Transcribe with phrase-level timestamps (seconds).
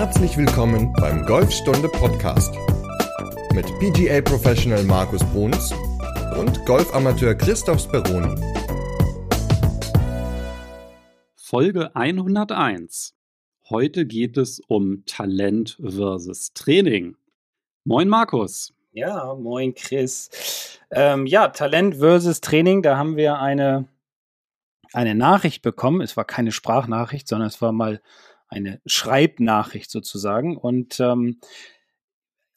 [0.00, 2.54] Herzlich willkommen beim Golfstunde Podcast
[3.52, 5.74] mit PGA Professional Markus Bruns
[6.38, 8.34] und Golfamateur Christoph Speroni.
[11.34, 13.14] Folge 101.
[13.68, 17.18] Heute geht es um Talent versus Training.
[17.84, 18.72] Moin Markus.
[18.92, 20.78] Ja, moin Chris.
[20.90, 23.86] Ähm, ja, Talent versus Training, da haben wir eine,
[24.94, 26.00] eine Nachricht bekommen.
[26.00, 28.00] Es war keine Sprachnachricht, sondern es war mal
[28.50, 30.56] eine Schreibnachricht sozusagen.
[30.56, 31.40] Und ähm,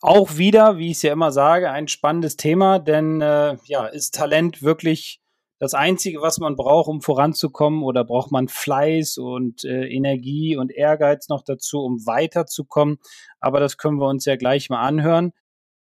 [0.02, 4.16] auch wieder, wie ich es ja immer sage, ein spannendes Thema, denn äh, ja, ist
[4.16, 5.22] Talent wirklich
[5.60, 10.74] das Einzige, was man braucht, um voranzukommen, oder braucht man Fleiß und äh, Energie und
[10.74, 12.98] Ehrgeiz noch dazu, um weiterzukommen?
[13.40, 15.32] Aber das können wir uns ja gleich mal anhören.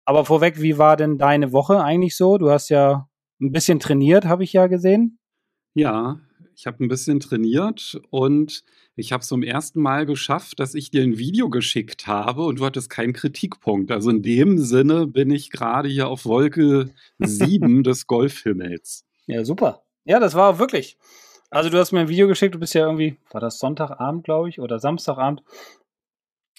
[0.05, 2.37] Aber vorweg, wie war denn deine Woche eigentlich so?
[2.37, 3.07] Du hast ja
[3.41, 5.17] ein bisschen trainiert, habe ich ja gesehen.
[5.73, 6.19] Ja,
[6.61, 8.63] ich habe ein bisschen trainiert und
[8.95, 12.59] ich habe es zum ersten Mal geschafft, dass ich dir ein Video geschickt habe und
[12.59, 13.89] du hattest keinen Kritikpunkt.
[13.89, 19.05] Also in dem Sinne bin ich gerade hier auf Wolke 7 des Golfhimmels.
[19.25, 19.81] Ja, super.
[20.05, 20.99] Ja, das war wirklich.
[21.49, 24.49] Also du hast mir ein Video geschickt, du bist ja irgendwie, war das Sonntagabend, glaube
[24.49, 25.41] ich, oder Samstagabend,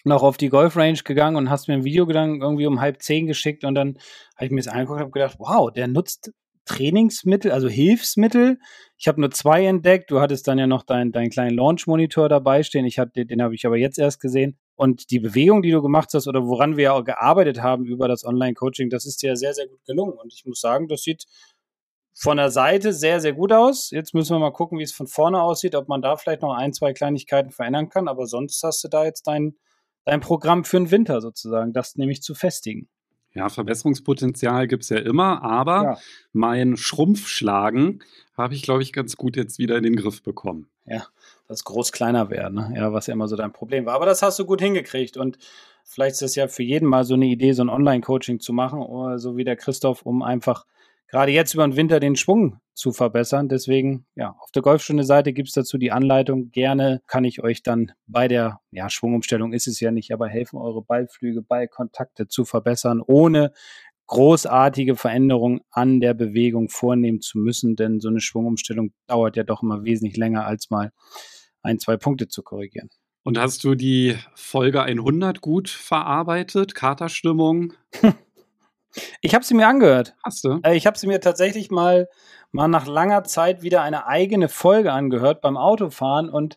[0.03, 3.63] noch auf die Golfrange gegangen und hast mir ein Video irgendwie um halb zehn geschickt
[3.63, 3.99] und dann
[4.35, 6.33] habe ich mir das angeguckt und habe gedacht, wow, der nutzt
[6.65, 8.59] Trainingsmittel, also Hilfsmittel.
[8.97, 10.11] Ich habe nur zwei entdeckt.
[10.11, 12.85] Du hattest dann ja noch deinen dein kleinen Launch-Monitor dabei stehen.
[12.85, 14.59] Ich hab, den habe ich aber jetzt erst gesehen.
[14.77, 18.09] Und die Bewegung, die du gemacht hast oder woran wir ja auch gearbeitet haben über
[18.09, 20.15] das Online-Coaching, das ist dir sehr, sehr gut gelungen.
[20.15, 21.27] Und ich muss sagen, das sieht
[22.15, 23.91] von der Seite sehr, sehr gut aus.
[23.91, 26.55] Jetzt müssen wir mal gucken, wie es von vorne aussieht, ob man da vielleicht noch
[26.55, 28.09] ein, zwei Kleinigkeiten verändern kann.
[28.09, 29.57] Aber sonst hast du da jetzt dein,
[30.05, 32.89] dein Programm für den Winter sozusagen, das nämlich zu festigen.
[33.35, 35.99] Ja, Verbesserungspotenzial gibt es ja immer, aber ja.
[36.33, 38.03] mein Schrumpfschlagen
[38.37, 40.69] habe ich, glaube ich, ganz gut jetzt wieder in den Griff bekommen.
[40.85, 41.07] Ja,
[41.49, 42.73] das groß-kleiner werden, ne?
[42.77, 43.95] ja, was ja immer so dein Problem war.
[43.95, 45.39] Aber das hast du gut hingekriegt und
[45.85, 48.81] vielleicht ist das ja für jeden mal so eine Idee, so ein Online-Coaching zu machen,
[48.81, 50.67] oder so wie der Christoph, um einfach
[51.13, 53.49] gerade jetzt über den Winter den Schwung zu verbessern.
[53.49, 56.51] Deswegen, ja, auf der Golfstunde-Seite gibt es dazu die Anleitung.
[56.51, 60.57] Gerne kann ich euch dann bei der, ja, Schwungumstellung ist es ja nicht, aber helfen,
[60.57, 63.53] eure Ballflüge, Ballkontakte zu verbessern, ohne
[64.07, 69.63] großartige Veränderungen an der Bewegung vornehmen zu müssen, denn so eine Schwungumstellung dauert ja doch
[69.63, 70.93] immer wesentlich länger, als mal
[71.63, 72.89] ein, zwei Punkte zu korrigieren.
[73.23, 76.75] Und hast du die Folge 100 gut verarbeitet?
[76.75, 77.75] Katerstimmung?
[79.21, 80.15] Ich habe sie mir angehört.
[80.23, 80.61] Hast du?
[80.63, 82.09] Äh, ich habe sie mir tatsächlich mal,
[82.51, 86.57] mal nach langer Zeit wieder eine eigene Folge angehört beim Autofahren und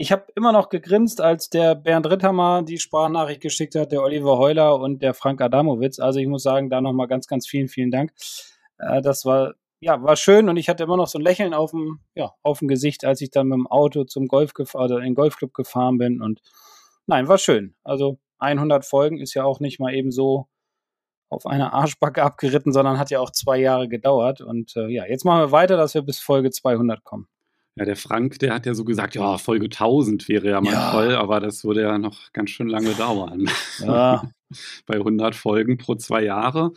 [0.00, 4.38] ich habe immer noch gegrinst, als der Bernd Rittermer die Sprachnachricht geschickt hat, der Oliver
[4.38, 5.98] Heuler und der Frank Adamowitz.
[5.98, 8.12] Also ich muss sagen, da nochmal ganz, ganz vielen, vielen Dank.
[8.78, 11.72] Äh, das war, ja, war schön und ich hatte immer noch so ein Lächeln auf
[11.72, 15.04] dem, ja, auf dem Gesicht, als ich dann mit dem Auto zum Golf oder in
[15.04, 16.42] den Golfclub gefahren bin und
[17.06, 17.74] nein, war schön.
[17.82, 20.46] Also 100 Folgen ist ja auch nicht mal eben so
[21.28, 24.40] auf einer Arschbacke abgeritten, sondern hat ja auch zwei Jahre gedauert.
[24.40, 27.28] Und äh, ja, jetzt machen wir weiter, dass wir bis Folge 200 kommen.
[27.76, 30.90] Ja, der Frank, der hat ja so gesagt, ja, Folge 1000 wäre ja mal ja.
[30.90, 33.48] toll, aber das würde ja noch ganz schön lange dauern.
[33.78, 34.28] Ja.
[34.86, 36.72] Bei 100 Folgen pro zwei Jahre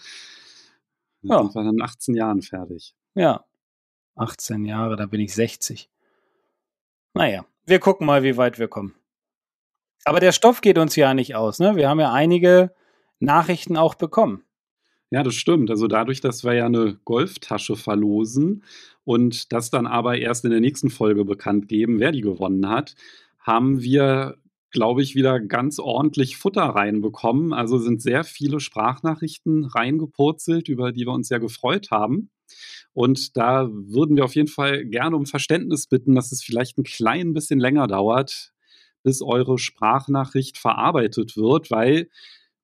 [1.21, 1.39] ja.
[1.39, 2.93] sind wir dann in 18 Jahren fertig.
[3.15, 3.45] Ja,
[4.15, 5.89] 18 Jahre, da bin ich 60.
[7.13, 8.93] Naja, wir gucken mal, wie weit wir kommen.
[10.03, 11.59] Aber der Stoff geht uns ja nicht aus.
[11.59, 11.75] Ne?
[11.75, 12.73] Wir haben ja einige
[13.21, 14.43] Nachrichten auch bekommen.
[15.11, 15.69] Ja, das stimmt.
[15.69, 18.63] Also dadurch, dass wir ja eine Golftasche verlosen
[19.03, 22.95] und das dann aber erst in der nächsten Folge bekannt geben, wer die gewonnen hat,
[23.39, 24.37] haben wir,
[24.71, 27.51] glaube ich, wieder ganz ordentlich Futter reinbekommen.
[27.51, 32.29] Also sind sehr viele Sprachnachrichten reingepurzelt, über die wir uns ja gefreut haben.
[32.93, 36.83] Und da würden wir auf jeden Fall gerne um Verständnis bitten, dass es vielleicht ein
[36.83, 38.53] klein bisschen länger dauert,
[39.03, 42.07] bis eure Sprachnachricht verarbeitet wird, weil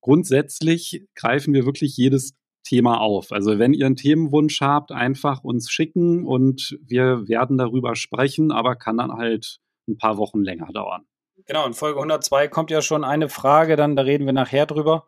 [0.07, 3.34] grundsätzlich greifen wir wirklich jedes Thema auf.
[3.34, 8.78] Also wenn ihr einen Themenwunsch habt, einfach uns schicken und wir werden darüber sprechen, aber
[8.78, 9.59] kann dann halt
[9.90, 11.06] ein paar Wochen länger dauern.
[11.45, 15.06] Genau, in Folge 102 kommt ja schon eine Frage, dann da reden wir nachher drüber.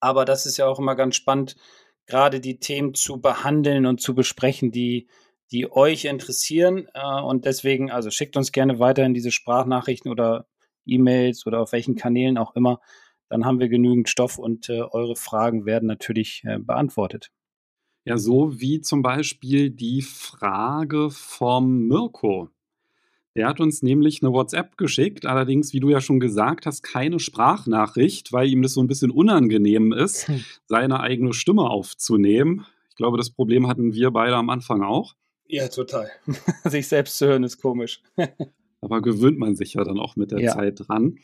[0.00, 1.54] Aber das ist ja auch immer ganz spannend,
[2.06, 5.08] gerade die Themen zu behandeln und zu besprechen, die,
[5.52, 6.88] die euch interessieren.
[6.94, 10.46] Äh, und deswegen, also schickt uns gerne weiterhin diese Sprachnachrichten oder
[10.86, 12.80] E-Mails oder auf welchen Kanälen auch immer
[13.34, 17.32] dann haben wir genügend Stoff und äh, eure Fragen werden natürlich äh, beantwortet.
[18.04, 22.48] Ja, so wie zum Beispiel die Frage vom Mirko.
[23.34, 27.18] Der hat uns nämlich eine WhatsApp geschickt, allerdings, wie du ja schon gesagt hast, keine
[27.18, 30.44] Sprachnachricht, weil ihm das so ein bisschen unangenehm ist, hm.
[30.66, 32.66] seine eigene Stimme aufzunehmen.
[32.90, 35.16] Ich glaube, das Problem hatten wir beide am Anfang auch.
[35.48, 36.08] Ja, total.
[36.66, 38.00] sich selbst zu hören ist komisch.
[38.80, 40.52] Aber gewöhnt man sich ja dann auch mit der ja.
[40.52, 41.18] Zeit dran.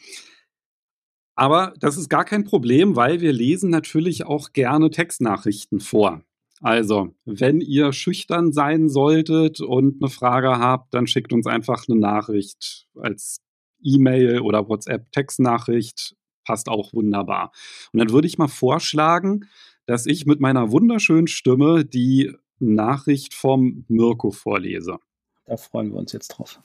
[1.40, 6.22] Aber das ist gar kein Problem, weil wir lesen natürlich auch gerne Textnachrichten vor.
[6.60, 11.98] Also, wenn ihr schüchtern sein solltet und eine Frage habt, dann schickt uns einfach eine
[11.98, 13.40] Nachricht als
[13.82, 16.14] E-Mail oder WhatsApp-Textnachricht.
[16.44, 17.52] Passt auch wunderbar.
[17.94, 19.48] Und dann würde ich mal vorschlagen,
[19.86, 24.98] dass ich mit meiner wunderschönen Stimme die Nachricht vom Mirko vorlese.
[25.46, 26.60] Da freuen wir uns jetzt drauf.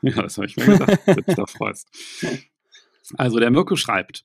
[0.00, 1.88] Ja, das habe ich mir gedacht, dass du dich da freust.
[3.16, 4.24] Also der Mirko schreibt,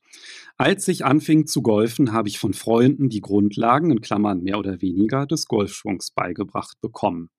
[0.56, 4.80] als ich anfing zu golfen, habe ich von Freunden die Grundlagen, in Klammern mehr oder
[4.80, 7.30] weniger, des Golfschwungs beigebracht bekommen.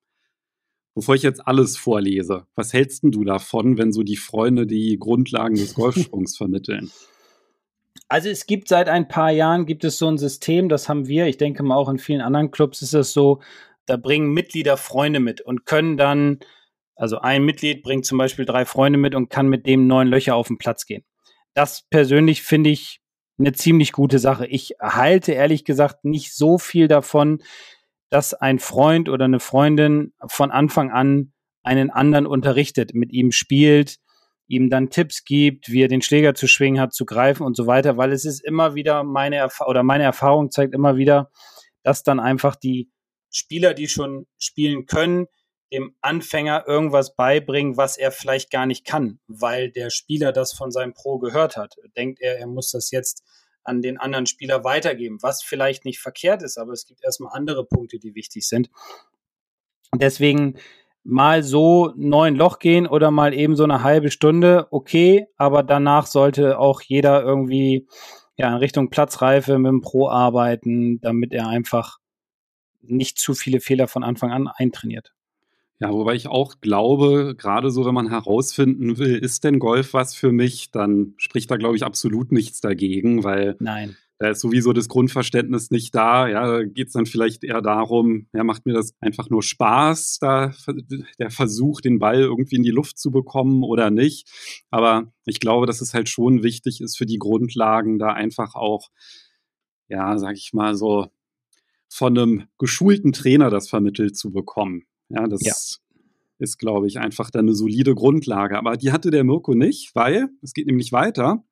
[0.95, 5.55] Bevor ich jetzt alles vorlese, was hältst du davon, wenn so die Freunde die Grundlagen
[5.55, 6.91] des Golfschwungs vermitteln?
[8.07, 11.27] Also es gibt seit ein paar Jahren gibt es so ein System, das haben wir,
[11.27, 13.41] ich denke mal auch in vielen anderen Clubs ist es so,
[13.85, 16.39] da bringen Mitglieder Freunde mit und können dann,
[16.95, 20.35] also ein Mitglied bringt zum Beispiel drei Freunde mit und kann mit dem neun Löcher
[20.35, 21.03] auf den Platz gehen
[21.59, 23.01] das persönlich finde ich
[23.37, 24.47] eine ziemlich gute Sache.
[24.47, 27.43] Ich halte ehrlich gesagt nicht so viel davon,
[28.09, 33.97] dass ein Freund oder eine Freundin von Anfang an einen anderen unterrichtet, mit ihm spielt,
[34.47, 37.67] ihm dann Tipps gibt, wie er den Schläger zu schwingen hat, zu greifen und so
[37.67, 41.29] weiter, weil es ist immer wieder meine Erf oder meine Erfahrung zeigt immer wieder,
[41.83, 42.89] dass dann einfach die
[43.31, 45.25] Spieler, die schon spielen können,
[45.71, 50.71] dem Anfänger irgendwas beibringen, was er vielleicht gar nicht kann, weil der Spieler das von
[50.71, 51.75] seinem Pro gehört hat.
[51.95, 53.23] Denkt er, er muss das jetzt
[53.63, 57.65] an den anderen Spieler weitergeben, was vielleicht nicht verkehrt ist, aber es gibt erstmal andere
[57.65, 58.69] Punkte, die wichtig sind.
[59.93, 60.55] Deswegen
[61.03, 66.07] mal so neun Loch gehen oder mal eben so eine halbe Stunde, okay, aber danach
[66.07, 67.87] sollte auch jeder irgendwie
[68.37, 71.97] ja, in Richtung Platzreife mit dem Pro arbeiten, damit er einfach
[72.81, 75.13] nicht zu viele Fehler von Anfang an eintrainiert.
[75.81, 80.13] Ja, wobei ich auch glaube, gerade so, wenn man herausfinden will, ist denn Golf was
[80.13, 83.95] für mich, dann spricht da, glaube ich, absolut nichts dagegen, weil Nein.
[84.17, 86.27] da ist sowieso das Grundverständnis nicht da.
[86.27, 90.17] Ja, da geht es dann vielleicht eher darum, ja, macht mir das einfach nur Spaß,
[90.19, 90.51] da
[91.17, 94.29] der Versuch, den Ball irgendwie in die Luft zu bekommen oder nicht.
[94.71, 98.89] Aber ich glaube, dass es halt schon wichtig ist für die Grundlagen, da einfach auch,
[99.87, 101.07] ja, sag ich mal so,
[101.87, 104.83] von einem geschulten Trainer das vermittelt zu bekommen.
[105.09, 105.53] Ja, das ja.
[106.37, 108.57] ist, glaube ich, einfach dann eine solide Grundlage.
[108.57, 111.43] Aber die hatte der Mirko nicht, weil es geht nämlich weiter.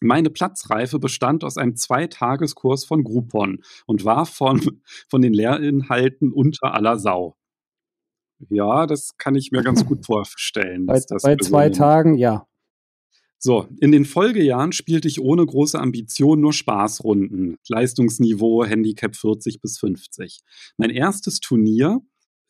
[0.00, 6.74] Meine Platzreife bestand aus einem Zweitageskurs von Groupon und war von, von den Lehrinhalten unter
[6.74, 7.36] aller Sau.
[8.50, 10.86] Ja, das kann ich mir ganz gut vorstellen.
[10.86, 12.46] bei, bei zwei Tagen, ja.
[13.38, 17.56] So, in den Folgejahren spielte ich ohne große Ambition nur Spaßrunden.
[17.68, 20.40] Leistungsniveau Handicap 40 bis 50.
[20.78, 22.00] Mein erstes Turnier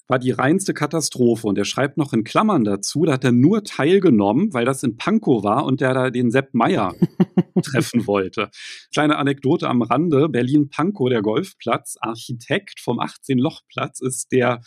[0.08, 1.46] war die reinste Katastrophe.
[1.46, 4.96] Und er schreibt noch in Klammern dazu, da hat er nur teilgenommen, weil das in
[4.96, 6.94] Pankow war und der da den Sepp Meier
[7.62, 8.50] treffen wollte.
[8.92, 10.28] Kleine Anekdote am Rande.
[10.28, 14.60] Berlin-Pankow, der Golfplatz, Architekt vom 18-Loch-Platz ist der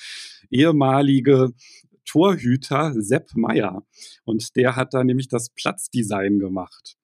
[0.49, 1.51] ehemalige
[2.05, 3.83] Torhüter Sepp Meier.
[4.25, 6.95] Und der hat da nämlich das Platzdesign gemacht.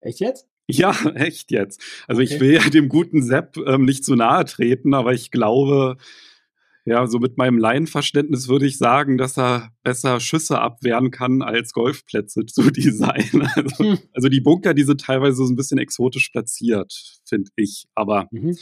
[0.00, 0.46] Echt jetzt?
[0.70, 1.82] Ja, echt jetzt.
[2.06, 2.34] Also okay.
[2.34, 5.96] ich will ja dem guten Sepp ähm, nicht zu nahe treten, aber ich glaube,
[6.84, 11.72] ja, so mit meinem Laienverständnis würde ich sagen, dass er besser Schüsse abwehren kann, als
[11.72, 13.48] Golfplätze zu designen.
[13.54, 13.98] Also, hm.
[14.14, 17.86] also die Bunker, die sind teilweise so ein bisschen exotisch platziert, finde ich.
[17.94, 18.56] Aber mhm.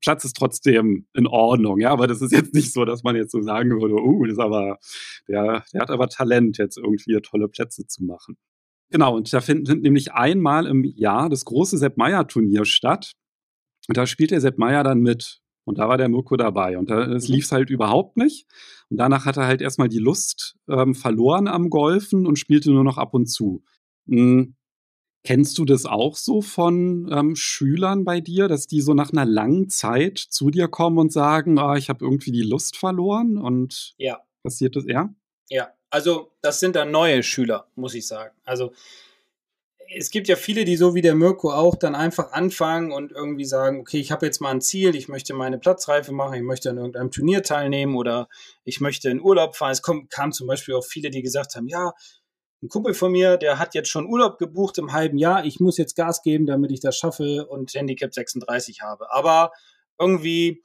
[0.00, 1.80] Platz ist trotzdem in Ordnung.
[1.80, 4.34] Ja, aber das ist jetzt nicht so, dass man jetzt so sagen würde, uh, das
[4.34, 4.78] ist aber,
[5.28, 8.36] der, der hat aber Talent, jetzt irgendwie tolle Plätze zu machen.
[8.90, 13.12] Genau, und da findet nämlich einmal im Jahr das große Sepp Meier Turnier statt.
[13.88, 16.78] Und da spielt der Sepp Meier dann mit und da war der Mirko dabei.
[16.78, 17.34] Und da, es mhm.
[17.34, 18.46] lief halt überhaupt nicht.
[18.90, 22.84] Und danach hat er halt erstmal die Lust ähm, verloren am Golfen und spielte nur
[22.84, 23.62] noch ab und zu.
[24.06, 24.56] Mhm.
[25.24, 29.24] Kennst du das auch so von ähm, Schülern bei dir, dass die so nach einer
[29.24, 33.38] langen Zeit zu dir kommen und sagen, ah, ich habe irgendwie die Lust verloren?
[33.38, 34.20] Und ja.
[34.42, 35.14] passiert das, ja?
[35.48, 38.34] Ja, also das sind dann neue Schüler, muss ich sagen.
[38.44, 38.72] Also
[39.96, 43.44] es gibt ja viele, die so wie der Mirko auch dann einfach anfangen und irgendwie
[43.44, 46.70] sagen, okay, ich habe jetzt mal ein Ziel, ich möchte meine Platzreife machen, ich möchte
[46.70, 48.28] an irgendeinem Turnier teilnehmen oder
[48.64, 49.72] ich möchte in Urlaub fahren.
[49.72, 51.92] Es kam, kam zum Beispiel auch viele, die gesagt haben, ja,
[52.62, 55.78] ein Kumpel von mir, der hat jetzt schon Urlaub gebucht im halben Jahr, ich muss
[55.78, 59.12] jetzt Gas geben, damit ich das schaffe und Handicap 36 habe.
[59.12, 59.52] Aber
[59.98, 60.62] irgendwie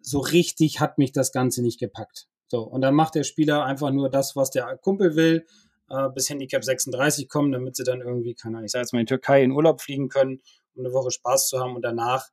[0.00, 2.26] so richtig hat mich das Ganze nicht gepackt.
[2.48, 5.46] So, und dann macht der Spieler einfach nur das, was der Kumpel will
[5.90, 9.00] äh, bis Handicap 36 kommen, damit sie dann irgendwie, keine Ahnung, ich sage jetzt mal
[9.00, 10.40] in Türkei in Urlaub fliegen können,
[10.74, 12.28] um eine Woche Spaß zu haben und danach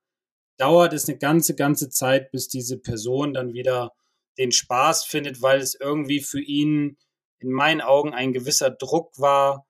[0.57, 3.93] dauert es eine ganze, ganze Zeit, bis diese Person dann wieder
[4.37, 6.97] den Spaß findet, weil es irgendwie für ihn
[7.39, 9.65] in meinen Augen ein gewisser Druck war,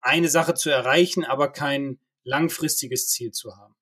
[0.00, 3.74] eine Sache zu erreichen, aber kein langfristiges Ziel zu haben.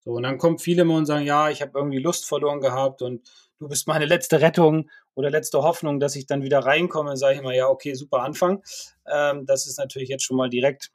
[0.00, 3.02] So, und dann kommen viele immer und sagen, ja, ich habe irgendwie Lust verloren gehabt
[3.02, 7.16] und du bist meine letzte Rettung oder letzte Hoffnung, dass ich dann wieder reinkomme.
[7.16, 8.62] Sage ich immer, ja, okay, super Anfang.
[9.10, 10.92] Ähm, das ist natürlich jetzt schon mal direkt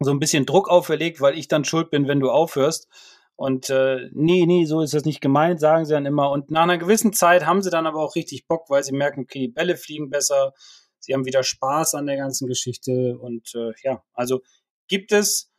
[0.00, 2.88] so ein bisschen Druck auferlegt, weil ich dann schuld bin, wenn du aufhörst.
[3.36, 6.30] Und äh, nee, nee, so ist das nicht gemeint, sagen sie dann immer.
[6.30, 9.20] Und nach einer gewissen Zeit haben sie dann aber auch richtig Bock, weil sie merken,
[9.20, 10.54] okay, die Bälle fliegen besser,
[10.98, 13.18] sie haben wieder Spaß an der ganzen Geschichte.
[13.18, 14.40] Und äh, ja, also
[14.88, 15.52] gibt es,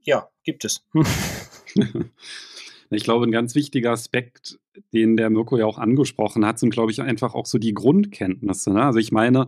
[0.00, 0.84] ja, gibt es.
[2.94, 4.58] Ich glaube, ein ganz wichtiger Aspekt,
[4.92, 8.72] den der Mirko ja auch angesprochen hat, sind, glaube ich, einfach auch so die Grundkenntnisse.
[8.72, 8.82] Ne?
[8.82, 9.46] Also ich meine,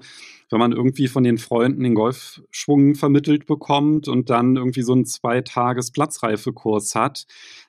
[0.50, 5.06] wenn man irgendwie von den Freunden den Golfschwung vermittelt bekommt und dann irgendwie so einen
[5.06, 7.26] zweitages Platzreifekurs hat,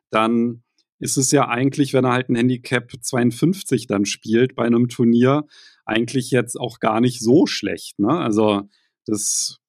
[0.10, 0.64] dann
[1.00, 5.46] ist es ja eigentlich, wenn er halt ein Handicap 52 dann spielt bei einem Turnier,
[5.86, 8.00] eigentlich jetzt auch gar nicht so schlecht.
[8.00, 8.10] Ne?
[8.10, 8.64] Also
[9.06, 9.60] das.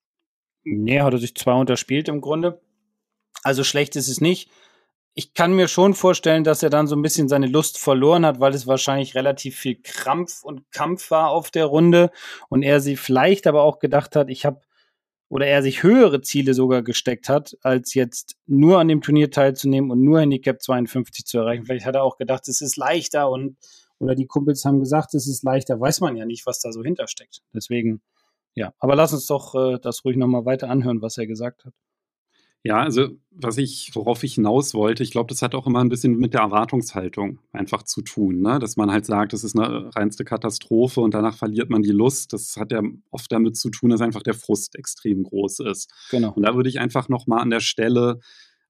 [0.65, 2.61] Nee, hat er sich zwei unterspielt im Grunde.
[3.43, 4.51] Also schlecht ist es nicht
[5.19, 8.39] ich kann mir schon vorstellen, dass er dann so ein bisschen seine Lust verloren hat,
[8.39, 12.13] weil es wahrscheinlich relativ viel Krampf und Kampf war auf der Runde
[12.49, 14.61] und er sie vielleicht aber auch gedacht hat, ich habe
[15.29, 19.91] oder er sich höhere Ziele sogar gesteckt hat, als jetzt nur an dem Turnier teilzunehmen
[19.91, 21.67] und nur Handicap 52 zu erreichen.
[21.67, 23.57] Vielleicht hat er auch gedacht, es ist leichter und
[23.99, 26.85] oder die Kumpels haben gesagt, es ist leichter, weiß man ja nicht, was da so
[26.85, 27.41] hintersteckt.
[27.53, 28.03] Deswegen,
[28.55, 28.73] ja.
[28.79, 31.75] Aber lass uns doch äh, das ruhig nochmal weiter anhören, was er gesagt hat.
[32.65, 35.89] Ja, also was ich, worauf ich hinaus wollte, ich glaube, das hat auch immer ein
[35.89, 38.59] bisschen mit der Erwartungshaltung einfach zu tun, ne?
[38.59, 42.33] dass man halt sagt, das ist eine reinste Katastrophe und danach verliert man die Lust.
[42.33, 45.93] Das hat ja oft damit zu tun, dass einfach der Frust extrem groß ist.
[46.11, 46.33] Genau.
[46.33, 48.19] Und da würde ich einfach nochmal an der Stelle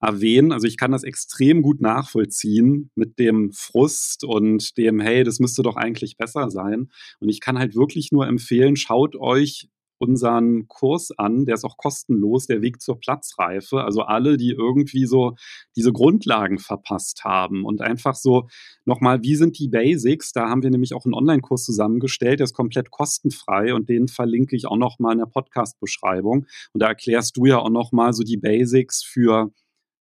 [0.01, 0.53] erwähnen.
[0.53, 5.63] Also ich kann das extrem gut nachvollziehen mit dem Frust und dem, hey, das müsste
[5.63, 6.91] doch eigentlich besser sein.
[7.21, 9.69] Und ich kann halt wirklich nur empfehlen, schaut euch
[9.99, 13.83] unseren Kurs an, der ist auch kostenlos, der Weg zur Platzreife.
[13.83, 15.35] Also alle, die irgendwie so
[15.77, 18.49] diese Grundlagen verpasst haben und einfach so
[18.85, 20.33] nochmal, wie sind die Basics?
[20.33, 24.57] Da haben wir nämlich auch einen Online-Kurs zusammengestellt, der ist komplett kostenfrei und den verlinke
[24.57, 26.47] ich auch nochmal in der Podcast-Beschreibung.
[26.73, 29.53] Und da erklärst du ja auch nochmal so die Basics für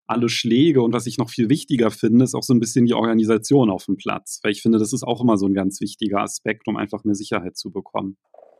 [0.07, 2.93] alle Schläge und was ich noch viel wichtiger finde, ist auch so ein bisschen die
[2.93, 6.21] Organisation auf dem Platz, weil ich finde, das ist auch immer so ein ganz wichtiger
[6.21, 8.17] Aspekt, um einfach mehr Sicherheit zu bekommen.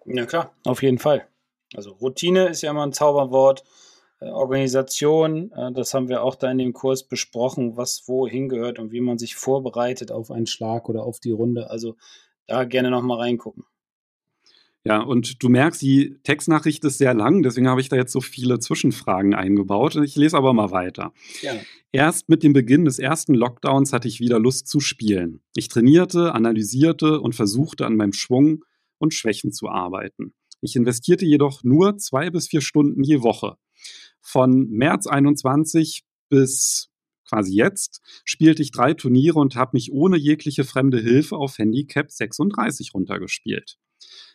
[0.08, 1.28] Ja, klar, auf jeden Fall.
[1.76, 3.64] Also Routine ist ja immer ein Zauberwort.
[4.20, 8.80] Äh, Organisation, äh, das haben wir auch da in dem Kurs besprochen, was wohin gehört
[8.80, 11.70] und wie man sich vorbereitet auf einen Schlag oder auf die Runde.
[11.70, 11.96] Also
[12.48, 13.66] da gerne nochmal reingucken.
[14.86, 18.22] Ja, und du merkst, die Textnachricht ist sehr lang, deswegen habe ich da jetzt so
[18.22, 19.98] viele Zwischenfragen eingebaut.
[19.98, 21.12] Ich lese aber mal weiter.
[21.42, 21.52] Ja.
[21.92, 25.42] Erst mit dem Beginn des ersten Lockdowns hatte ich wieder Lust zu spielen.
[25.56, 28.64] Ich trainierte, analysierte und versuchte an meinem Schwung
[29.00, 30.34] und Schwächen zu arbeiten.
[30.62, 33.58] Ich investierte jedoch nur zwei bis vier Stunden je Woche.
[34.22, 36.90] Von März 21 bis
[37.30, 42.12] quasi jetzt spielte ich drei Turniere und habe mich ohne jegliche fremde Hilfe auf Handicap
[42.12, 43.78] 36 runtergespielt.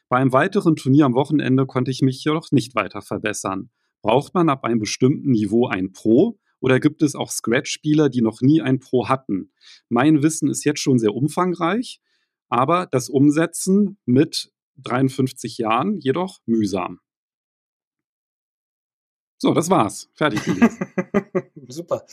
[0.09, 3.71] Bei einem weiteren Turnier am Wochenende konnte ich mich jedoch nicht weiter verbessern.
[4.02, 8.40] Braucht man ab einem bestimmten Niveau ein Pro oder gibt es auch Scratch-Spieler, die noch
[8.40, 9.52] nie ein Pro hatten?
[9.88, 12.00] Mein Wissen ist jetzt schon sehr umfangreich,
[12.49, 17.00] aber das Umsetzen mit 53 Jahren jedoch mühsam.
[19.38, 20.09] So, das war's.
[20.14, 20.41] Fertig
[21.69, 22.07] Super.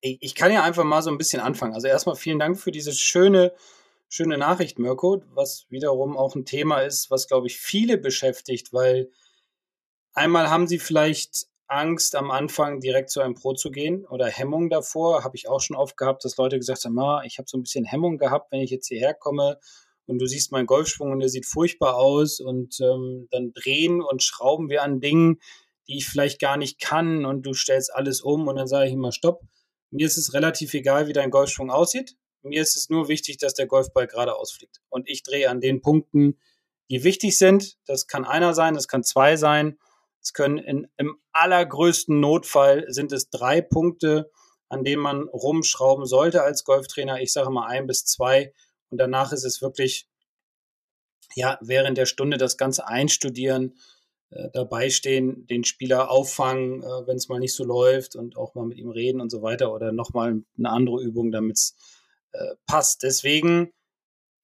[0.00, 1.74] Ich kann ja einfach mal so ein bisschen anfangen.
[1.74, 3.52] Also erstmal vielen Dank für diese schöne,
[4.08, 9.10] schöne Nachricht, Mirko, was wiederum auch ein Thema ist, was, glaube ich, viele beschäftigt, weil
[10.14, 14.70] einmal haben sie vielleicht Angst, am Anfang direkt zu einem Pro zu gehen oder Hemmung
[14.70, 15.24] davor.
[15.24, 17.62] Habe ich auch schon oft gehabt, dass Leute gesagt haben, ah, ich habe so ein
[17.62, 19.58] bisschen Hemmung gehabt, wenn ich jetzt hierher komme
[20.06, 24.22] und du siehst meinen Golfschwung und der sieht furchtbar aus und ähm, dann drehen und
[24.22, 25.40] schrauben wir an Dingen,
[25.88, 28.92] die ich vielleicht gar nicht kann und du stellst alles um und dann sage ich
[28.92, 29.42] immer Stopp.
[29.90, 32.16] Mir ist es relativ egal, wie dein Golfschwung aussieht.
[32.42, 34.80] Mir ist es nur wichtig, dass der Golfball gerade ausfliegt.
[34.88, 36.38] Und ich drehe an den Punkten,
[36.90, 37.76] die wichtig sind.
[37.86, 39.78] Das kann einer sein, das kann zwei sein.
[40.20, 44.30] Es können in, im allergrößten Notfall sind es drei Punkte,
[44.68, 47.20] an denen man rumschrauben sollte als Golftrainer.
[47.20, 48.52] Ich sage mal ein bis zwei.
[48.90, 50.08] Und danach ist es wirklich,
[51.34, 53.76] ja, während der Stunde das Ganze einstudieren,
[54.30, 58.54] äh, dabei stehen, den Spieler auffangen, äh, wenn es mal nicht so läuft und auch
[58.54, 61.76] mal mit ihm reden und so weiter oder nochmal eine andere Übung, damit es
[62.32, 63.02] äh, passt.
[63.04, 63.72] Deswegen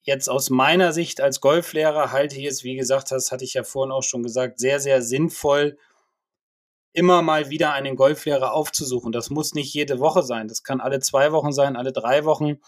[0.03, 3.65] jetzt aus meiner Sicht als Golflehrer halte ich es, wie gesagt hast, hatte ich ja
[3.65, 5.79] vorhin auch schon gesagt, sehr, sehr sinnvoll,
[6.93, 9.13] immer mal wieder einen Golflehrer aufzusuchen.
[9.13, 10.49] Das muss nicht jede Woche sein.
[10.49, 12.61] Das kann alle zwei Wochen sein, alle drei Wochen.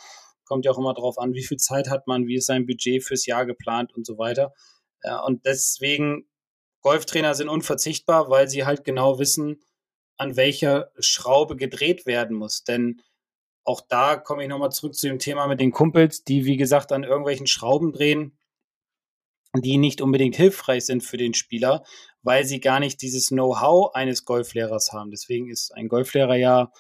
[0.45, 3.03] Kommt ja auch immer darauf an, wie viel Zeit hat man, wie ist sein Budget
[3.03, 4.53] fürs Jahr geplant und so weiter.
[5.27, 6.27] Und deswegen
[6.81, 9.63] Golftrainer sind unverzichtbar, weil sie halt genau wissen,
[10.17, 12.65] an welcher Schraube gedreht werden muss.
[12.65, 13.03] Denn
[13.65, 16.93] auch da komme ich nochmal zurück zu dem Thema mit den Kumpels, die, wie gesagt,
[16.93, 18.39] an irgendwelchen Schrauben drehen,
[19.57, 21.85] die nicht unbedingt hilfreich sind für den Spieler,
[22.23, 25.11] weil sie gar nicht dieses Know-how eines Golflehrers haben.
[25.11, 26.71] Deswegen ist ein Golflehrer ja,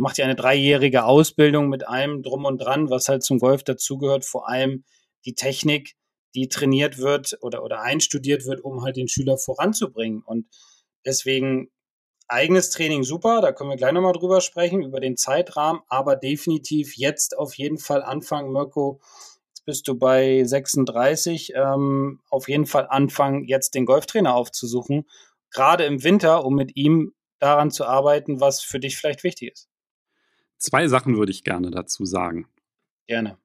[0.00, 4.24] macht ja eine dreijährige Ausbildung mit allem drum und dran, was halt zum Golf dazugehört,
[4.24, 4.84] vor allem
[5.26, 5.94] die Technik,
[6.34, 10.22] die trainiert wird oder, oder einstudiert wird, um halt den Schüler voranzubringen.
[10.24, 10.46] Und
[11.04, 11.70] deswegen
[12.28, 16.96] eigenes Training super, da können wir gleich nochmal drüber sprechen, über den Zeitrahmen, aber definitiv
[16.96, 19.00] jetzt auf jeden Fall anfangen, Mirko.
[19.48, 21.52] Jetzt bist du bei 36.
[21.54, 25.06] Ähm, auf jeden Fall anfangen, jetzt den Golftrainer aufzusuchen,
[25.50, 29.69] gerade im Winter, um mit ihm daran zu arbeiten, was für dich vielleicht wichtig ist.
[30.60, 32.46] Zwei Sachen würde ich gerne dazu sagen.
[33.08, 33.38] Gerne.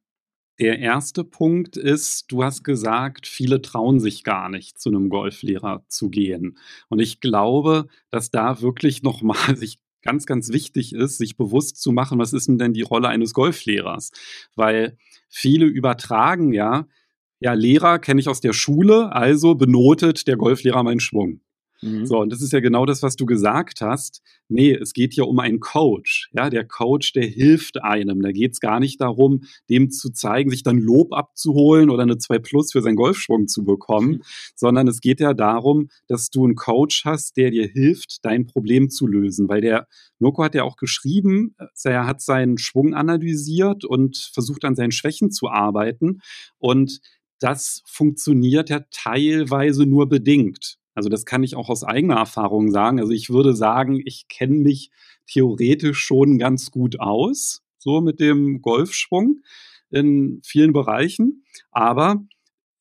[0.60, 5.84] Der erste Punkt ist, du hast gesagt, viele trauen sich gar nicht, zu einem Golflehrer
[5.88, 6.57] zu gehen.
[6.88, 11.91] Und ich glaube, dass da wirklich nochmal sich ganz, ganz wichtig ist, sich bewusst zu
[11.91, 14.12] machen, was ist denn denn die Rolle eines Golflehrers?
[14.55, 14.98] Weil
[15.29, 16.88] viele übertragen ja,
[17.39, 21.41] ja, Lehrer kenne ich aus der Schule, also benotet der Golflehrer meinen Schwung.
[21.82, 22.05] Mhm.
[22.05, 24.22] So, und das ist ja genau das, was du gesagt hast.
[24.48, 26.29] Nee, es geht hier um einen Coach.
[26.34, 28.22] Ja, der Coach, der hilft einem.
[28.22, 32.17] Da geht es gar nicht darum, dem zu zeigen, sich dann Lob abzuholen oder eine
[32.17, 34.22] 2 Plus für seinen Golfschwung zu bekommen, mhm.
[34.55, 38.89] sondern es geht ja darum, dass du einen Coach hast, der dir hilft, dein Problem
[38.89, 39.50] zu lösen.
[39.50, 39.88] Weil der
[40.20, 45.32] Mirko hat ja auch geschrieben, er hat seinen Schwung analysiert und versucht an seinen Schwächen
[45.32, 46.22] zu arbeiten.
[46.58, 47.00] Und
[47.39, 50.77] das funktioniert ja teilweise nur bedingt.
[50.95, 52.99] Also das kann ich auch aus eigener Erfahrung sagen.
[52.99, 54.89] Also ich würde sagen, ich kenne mich
[55.27, 59.41] theoretisch schon ganz gut aus, so mit dem Golfschwung
[59.91, 61.43] in vielen Bereichen.
[61.71, 62.23] Aber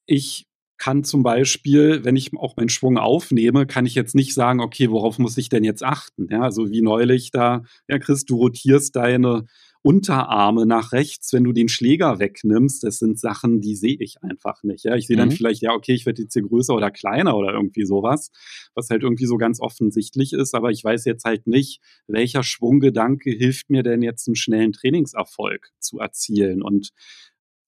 [0.06, 0.47] ich
[0.78, 4.90] kann zum Beispiel, wenn ich auch meinen Schwung aufnehme, kann ich jetzt nicht sagen, okay,
[4.90, 6.28] worauf muss ich denn jetzt achten?
[6.30, 9.47] Ja, also wie neulich da, ja, Chris, du rotierst deine
[9.86, 14.62] Unterarme nach rechts, wenn du den Schläger wegnimmst, das sind Sachen, die sehe ich einfach
[14.62, 14.84] nicht.
[14.84, 15.32] Ja, ich sehe dann mhm.
[15.32, 18.30] vielleicht, ja, okay, ich werde jetzt hier größer oder kleiner oder irgendwie sowas,
[18.75, 23.30] was halt irgendwie so ganz offensichtlich ist, aber ich weiß jetzt halt nicht, welcher Schwunggedanke
[23.30, 26.88] hilft mir denn jetzt einen schnellen Trainingserfolg zu erzielen und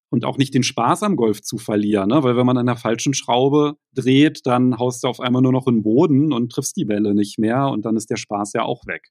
[0.09, 2.23] und auch nicht den Spaß am Golf zu verlieren, ne?
[2.23, 5.67] weil wenn man an der falschen Schraube dreht, dann haust du auf einmal nur noch
[5.67, 8.61] in den Boden und triffst die Bälle nicht mehr und dann ist der Spaß ja
[8.63, 9.09] auch weg.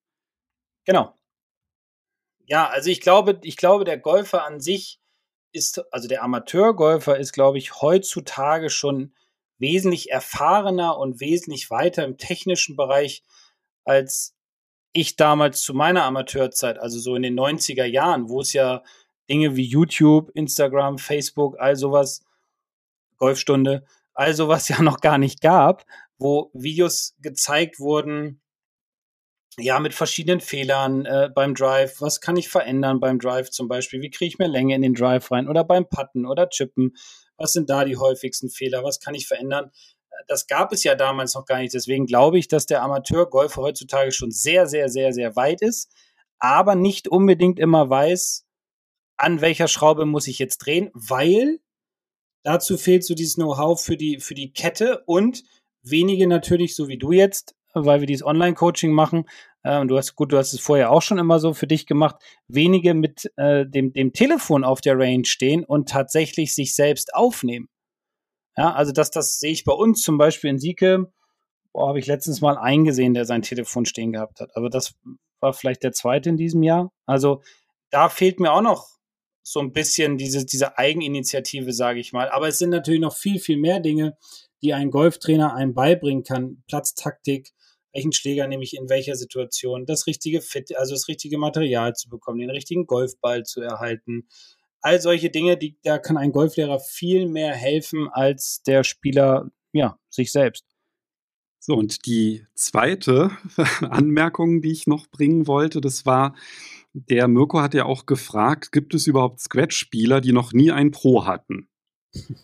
[0.86, 1.12] Genau,
[2.46, 5.00] ja, also ich glaube, ich glaube, der Golfer an sich
[5.52, 9.14] ist, also der Amateurgolfer ist, glaube ich, heutzutage schon
[9.58, 13.22] wesentlich erfahrener und wesentlich weiter im technischen Bereich
[13.84, 14.34] als
[14.92, 18.82] ich damals zu meiner Amateurzeit, also so in den 90er Jahren, wo es ja
[19.28, 22.24] Dinge wie YouTube, Instagram, Facebook, all sowas,
[23.18, 25.84] Golfstunde, all sowas ja noch gar nicht gab,
[26.18, 28.40] wo Videos gezeigt wurden,
[29.58, 32.00] ja, mit verschiedenen Fehlern äh, beim Drive.
[32.00, 34.02] Was kann ich verändern beim Drive zum Beispiel?
[34.02, 35.48] Wie kriege ich mehr Länge in den Drive rein?
[35.48, 36.94] Oder beim Putten oder Chippen?
[37.38, 38.84] Was sind da die häufigsten Fehler?
[38.84, 39.70] Was kann ich verändern?
[40.28, 41.74] Das gab es ja damals noch gar nicht.
[41.74, 45.90] Deswegen glaube ich, dass der Amateurgolfer heutzutage schon sehr, sehr, sehr, sehr weit ist,
[46.38, 48.44] aber nicht unbedingt immer weiß,
[49.16, 51.60] an welcher Schraube muss ich jetzt drehen, weil
[52.42, 55.42] dazu fehlt so dieses Know-how für die, für die Kette und
[55.82, 59.28] wenige natürlich, so wie du jetzt, weil wir dieses Online-Coaching machen.
[59.62, 61.86] Äh, und du hast, gut, du hast es vorher auch schon immer so für dich
[61.86, 62.16] gemacht,
[62.48, 67.68] wenige mit äh, dem, dem Telefon auf der Range stehen und tatsächlich sich selbst aufnehmen.
[68.56, 71.12] Ja, also das, das sehe ich bei uns zum Beispiel in Sieke,
[71.76, 74.56] habe ich letztens mal eingesehen, der sein Telefon stehen gehabt hat.
[74.56, 74.94] Aber das
[75.40, 76.90] war vielleicht der zweite in diesem Jahr.
[77.04, 77.42] Also
[77.90, 78.88] da fehlt mir auch noch
[79.42, 82.30] so ein bisschen diese, diese Eigeninitiative, sage ich mal.
[82.30, 84.16] Aber es sind natürlich noch viel, viel mehr Dinge,
[84.62, 86.62] die ein Golftrainer einem beibringen kann.
[86.66, 87.52] Platztaktik,
[87.96, 92.08] welchen Schläger nehme ich in welcher Situation, das richtige Fit, also das richtige Material zu
[92.10, 94.28] bekommen, den richtigen Golfball zu erhalten.
[94.82, 99.98] All solche Dinge, die, da kann ein Golflehrer viel mehr helfen als der Spieler, ja,
[100.10, 100.66] sich selbst.
[101.58, 103.30] So, und die zweite
[103.80, 106.36] Anmerkung, die ich noch bringen wollte, das war,
[106.92, 111.24] der Mirko hat ja auch gefragt, gibt es überhaupt Scratch-Spieler, die noch nie ein Pro
[111.24, 111.68] hatten?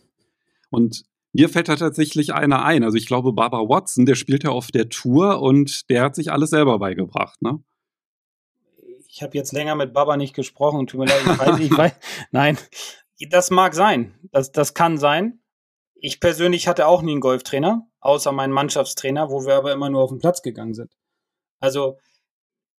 [0.70, 2.84] Und mir fällt da tatsächlich einer ein.
[2.84, 6.30] Also ich glaube, Barbara Watson, der spielt ja auf der Tour und der hat sich
[6.30, 7.62] alles selber beigebracht, ne?
[9.08, 11.92] Ich habe jetzt länger mit Baba nicht gesprochen, tut mir leid, ich weiß, ich weiß.
[12.30, 12.56] Nein,
[13.28, 14.14] das mag sein.
[14.30, 15.42] Das, das kann sein.
[15.94, 20.02] Ich persönlich hatte auch nie einen Golftrainer, außer meinen Mannschaftstrainer, wo wir aber immer nur
[20.02, 20.90] auf den Platz gegangen sind.
[21.60, 21.98] Also,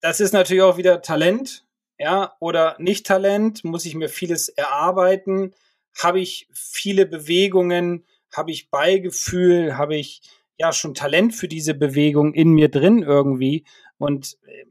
[0.01, 1.67] das ist natürlich auch wieder Talent,
[1.99, 5.53] ja, oder nicht Talent, muss ich mir vieles erarbeiten,
[6.01, 10.21] habe ich viele Bewegungen, habe ich Beigefühl, habe ich
[10.57, 13.65] ja schon Talent für diese Bewegung in mir drin irgendwie.
[13.97, 14.65] Und äh,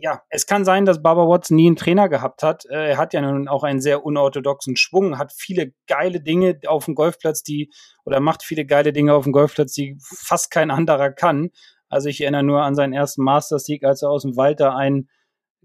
[0.00, 2.64] ja, es kann sein, dass Baba Watts nie einen Trainer gehabt hat.
[2.66, 6.84] Äh, er hat ja nun auch einen sehr unorthodoxen Schwung, hat viele geile Dinge auf
[6.84, 7.70] dem Golfplatz, die,
[8.04, 11.50] oder macht viele geile Dinge auf dem Golfplatz, die fast kein anderer kann.
[11.88, 15.08] Also ich erinnere nur an seinen ersten Master-Sieg, als er aus dem Wald da einen,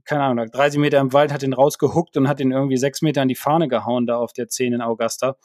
[0.05, 3.21] keine Ahnung, 30 Meter im Wald hat ihn rausgehuckt und hat ihn irgendwie sechs Meter
[3.21, 5.37] an die Fahne gehauen, da auf der 10 in Augusta.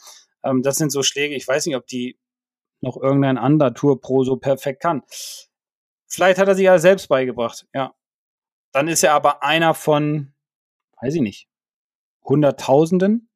[0.42, 2.18] Ähm, das sind so Schläge, ich weiß nicht, ob die
[2.80, 5.02] noch irgendein anderer Tour Pro so perfekt kann.
[6.06, 7.94] Vielleicht hat er sich ja selbst beigebracht, ja.
[8.72, 10.32] Dann ist er aber einer von,
[11.00, 11.48] weiß ich nicht,
[12.24, 13.28] Hunderttausenden.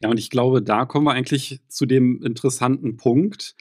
[0.00, 3.56] Ja, und ich glaube, da kommen wir eigentlich zu dem interessanten Punkt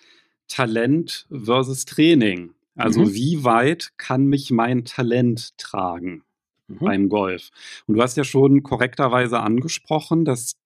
[0.48, 2.54] Talent versus Training.
[2.76, 3.14] Also mhm.
[3.14, 6.24] wie weit kann mich mein Talent tragen
[6.68, 6.80] mhm.
[6.80, 7.50] beim Golf?
[7.86, 10.58] Und du hast ja schon korrekterweise angesprochen, dass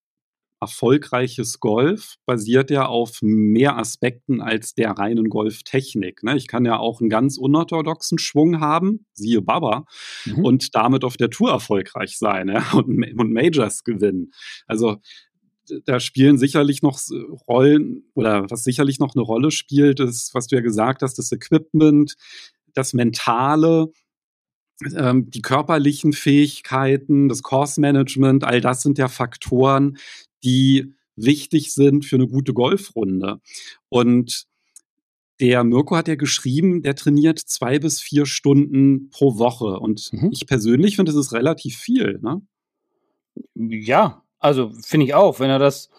[0.62, 6.22] erfolgreiches Golf basiert ja auf mehr Aspekten als der reinen Golftechnik.
[6.24, 6.38] Ne?
[6.38, 9.86] Ich kann ja auch einen ganz unorthodoxen Schwung haben, siehe Baba,
[10.26, 10.46] mhm.
[10.46, 12.72] und damit auf der Tour erfolgreich sein ja?
[12.74, 14.32] und, und Majors gewinnen.
[14.68, 14.98] Also
[15.86, 17.00] da spielen sicherlich noch
[17.48, 21.32] Rollen oder was sicherlich noch eine Rolle spielt, ist, was du ja gesagt hast, das
[21.32, 22.16] Equipment,
[22.74, 23.92] das Mentale,
[24.96, 29.98] ähm, die körperlichen Fähigkeiten, das Course Management, all das sind ja Faktoren,
[30.44, 33.40] die wichtig sind für eine gute Golfrunde.
[33.90, 34.46] Und
[35.40, 39.80] der Mirko hat ja geschrieben, der trainiert zwei bis vier Stunden pro Woche.
[39.80, 40.30] Und mhm.
[40.32, 42.20] ich persönlich finde, das ist relativ viel.
[42.22, 42.42] Ne?
[43.56, 45.40] Ja, also finde ich auch.
[45.40, 45.90] Wenn er das,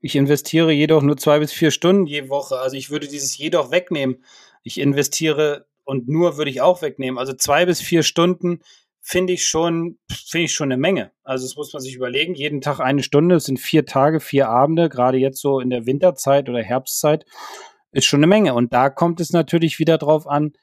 [0.00, 2.58] ich investiere jedoch nur zwei bis vier Stunden je Woche.
[2.58, 4.24] Also ich würde dieses jedoch wegnehmen.
[4.62, 7.18] Ich investiere und nur würde ich auch wegnehmen.
[7.18, 8.60] Also zwei bis vier Stunden
[9.06, 11.12] finde ich schon, finde ich schon eine Menge.
[11.22, 12.34] Also das muss man sich überlegen.
[12.34, 15.86] Jeden Tag eine Stunde, es sind vier Tage, vier Abende, gerade jetzt so in der
[15.86, 17.24] Winterzeit oder Herbstzeit,
[17.92, 18.54] ist schon eine Menge.
[18.54, 20.54] Und da kommt es natürlich wieder drauf an,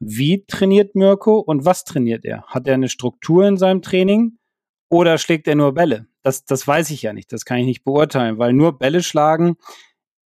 [0.00, 2.42] wie trainiert Mirko und was trainiert er?
[2.48, 4.36] Hat er eine Struktur in seinem Training
[4.90, 6.06] oder schlägt er nur Bälle?
[6.24, 7.32] Das, das weiß ich ja nicht.
[7.32, 9.58] Das kann ich nicht beurteilen, weil nur Bälle schlagen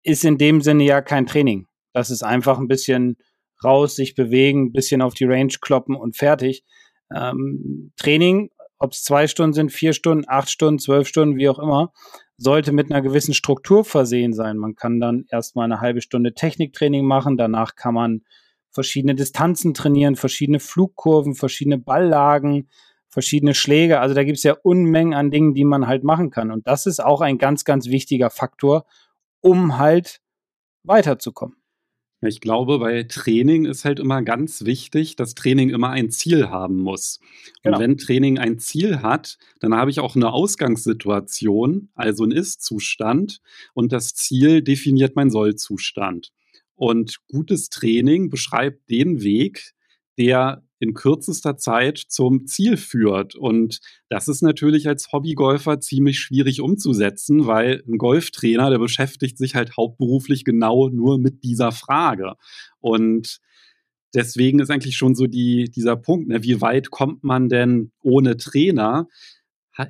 [0.01, 1.67] ist in dem Sinne ja kein Training.
[1.91, 3.17] Das ist einfach ein bisschen
[3.61, 6.63] raus, sich bewegen, ein bisschen auf die Range kloppen und fertig
[7.13, 11.59] ähm, Training, ob es zwei Stunden sind, vier Stunden, acht Stunden, zwölf Stunden, wie auch
[11.59, 11.91] immer,
[12.37, 14.57] sollte mit einer gewissen Struktur versehen sein.
[14.57, 18.21] Man kann dann erstmal eine halbe Stunde Techniktraining machen, danach kann man
[18.71, 22.69] verschiedene Distanzen trainieren, verschiedene Flugkurven, verschiedene Balllagen,
[23.09, 23.99] verschiedene Schläge.
[23.99, 26.51] Also da gibt es ja Unmengen an Dingen, die man halt machen kann.
[26.51, 28.85] Und das ist auch ein ganz, ganz wichtiger Faktor,
[29.41, 30.21] um halt
[30.83, 31.58] weiterzukommen.
[32.21, 36.77] Ich glaube, bei Training ist halt immer ganz wichtig, dass Training immer ein Ziel haben
[36.77, 37.19] muss.
[37.63, 37.77] Genau.
[37.77, 43.39] Und wenn Training ein Ziel hat, dann habe ich auch eine Ausgangssituation, also einen Ist-Zustand
[43.73, 46.31] und das Ziel definiert mein Soll-Zustand.
[46.75, 49.73] Und gutes Training beschreibt den Weg,
[50.17, 53.35] der in kürzester Zeit zum Ziel führt.
[53.35, 59.55] Und das ist natürlich als Hobbygolfer ziemlich schwierig umzusetzen, weil ein Golftrainer, der beschäftigt sich
[59.55, 62.33] halt hauptberuflich genau nur mit dieser Frage.
[62.79, 63.39] Und
[64.13, 68.37] deswegen ist eigentlich schon so die, dieser Punkt, ne, wie weit kommt man denn ohne
[68.37, 69.07] Trainer,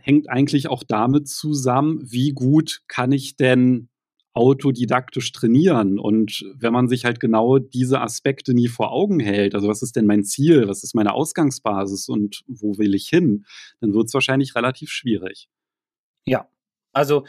[0.02, 3.90] hängt eigentlich auch damit zusammen, wie gut kann ich denn
[4.34, 6.00] autodidaktisch trainieren.
[6.00, 9.96] Und wenn man sich halt genau diese Aspekte nie vor Augen hält, also was ist
[9.96, 13.46] denn mein Ziel, was ist meine Ausgangsbasis und wo will ich hin,
[13.82, 15.50] dann wird es wahrscheinlich relativ schwierig.
[16.26, 16.48] Ja,
[16.94, 17.26] also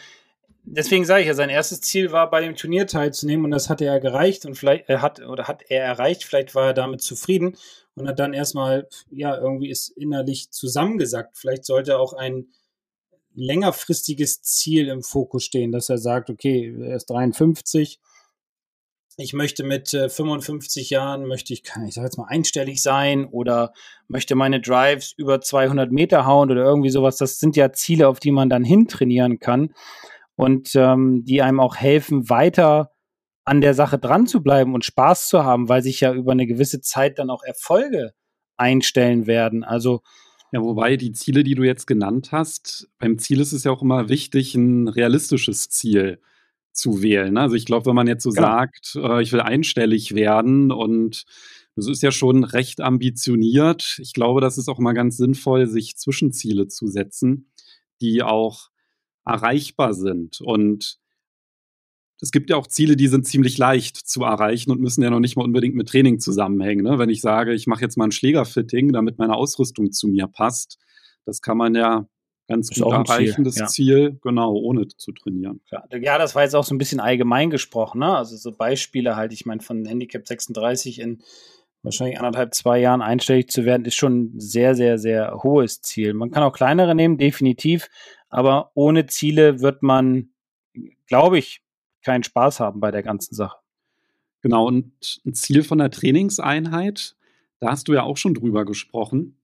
[0.65, 3.81] deswegen sage ich ja, sein erstes Ziel war, bei dem Turnier teilzunehmen und das hat
[3.81, 7.57] er gereicht und vielleicht er hat oder hat er erreicht, vielleicht war er damit zufrieden
[7.95, 11.37] und hat dann erstmal, ja, irgendwie ist innerlich zusammengesackt.
[11.37, 12.49] Vielleicht sollte auch ein
[13.35, 18.01] längerfristiges Ziel im Fokus stehen, dass er sagt, okay, er ist 53,
[19.17, 23.27] ich möchte mit äh, 55 Jahren, möchte ich, kann ich sag jetzt mal einstellig sein
[23.27, 23.73] oder
[24.09, 27.19] möchte meine Drives über 200 Meter hauen oder irgendwie sowas.
[27.19, 29.75] Das sind ja Ziele, auf die man dann hintrainieren kann
[30.37, 32.93] und ähm, die einem auch helfen, weiter
[33.45, 36.47] an der Sache dran zu bleiben und Spaß zu haben, weil sich ja über eine
[36.47, 38.13] gewisse Zeit dann auch Erfolge
[38.57, 39.65] einstellen werden.
[39.65, 40.03] Also
[40.53, 43.83] ja, wobei die Ziele, die du jetzt genannt hast, beim Ziel ist es ja auch
[43.83, 46.21] immer wichtig, ein realistisches Ziel
[46.73, 47.35] zu wählen.
[47.35, 47.41] Ne?
[47.41, 48.43] Also ich glaube, wenn man jetzt so genau.
[48.43, 51.25] sagt, äh, ich will einstellig werden und
[51.77, 53.99] das ist ja schon recht ambitioniert.
[54.01, 57.51] Ich glaube, das ist auch immer ganz sinnvoll, sich Zwischenziele zu setzen,
[58.01, 58.71] die auch
[59.25, 60.41] erreichbar sind.
[60.41, 61.00] Und
[62.21, 65.21] es gibt ja auch Ziele, die sind ziemlich leicht zu erreichen und müssen ja noch
[65.21, 66.85] nicht mal unbedingt mit Training zusammenhängen.
[66.85, 66.99] Ne?
[66.99, 70.79] Wenn ich sage, ich mache jetzt mal ein Schlägerfitting, damit meine Ausrüstung zu mir passt,
[71.25, 72.07] das kann man ja
[72.49, 73.67] ganz gut erreichendes Ziel, ja.
[73.69, 75.61] Ziel, genau, ohne zu trainieren.
[75.71, 78.17] Ja, ja, das war jetzt auch so ein bisschen allgemein gesprochen, ne?
[78.17, 81.23] Also so Beispiele halt, ich meine, von Handicap 36 in
[81.83, 86.13] wahrscheinlich anderthalb, zwei Jahren einstellig zu werden, ist schon ein sehr, sehr, sehr hohes Ziel.
[86.13, 87.89] Man kann auch kleinere nehmen, definitiv,
[88.29, 90.31] aber ohne Ziele wird man,
[91.07, 91.63] glaube ich,
[92.03, 93.59] keinen Spaß haben bei der ganzen Sache.
[94.43, 97.17] Genau, und ein Ziel von der Trainingseinheit,
[97.59, 99.37] da hast du ja auch schon drüber gesprochen.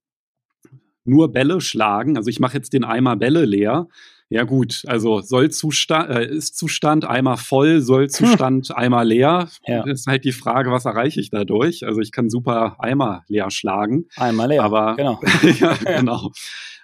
[1.05, 3.88] Nur Bälle schlagen, also ich mache jetzt den Eimer Bälle leer.
[4.29, 8.77] Ja gut, also Sollzustand, äh, ist Zustand Eimer voll, Sollzustand hm.
[8.77, 9.49] Eimer leer.
[9.66, 9.85] Ja.
[9.85, 11.87] Ist halt die Frage, was erreiche ich dadurch?
[11.87, 14.07] Also ich kann super Eimer leer schlagen.
[14.16, 15.21] Eimer leer, aber, genau.
[15.61, 16.33] ja, genau.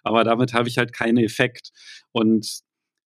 [0.04, 1.72] Aber damit habe ich halt keinen Effekt.
[2.12, 2.61] Und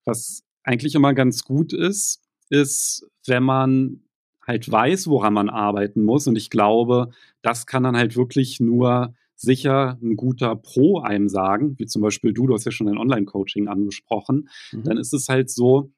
[0.05, 4.03] was eigentlich immer ganz gut ist, ist, wenn man
[4.47, 6.27] halt weiß, woran man arbeiten muss.
[6.27, 7.11] Und ich glaube,
[7.43, 12.33] das kann dann halt wirklich nur sicher ein guter Pro einem sagen, wie zum Beispiel
[12.33, 14.85] du, du hast ja schon ein Online-Coaching angesprochen, mhm.
[14.85, 15.93] dann ist es halt so,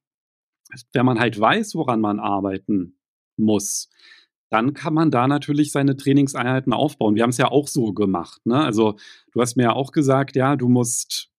[0.92, 2.98] wenn man halt weiß, woran man arbeiten
[3.36, 3.88] muss,
[4.50, 7.14] dann kann man da natürlich seine Trainingseinheiten aufbauen.
[7.14, 8.44] Wir haben es ja auch so gemacht.
[8.46, 8.58] Ne?
[8.58, 8.96] Also
[9.32, 11.30] du hast mir ja auch gesagt, ja, du musst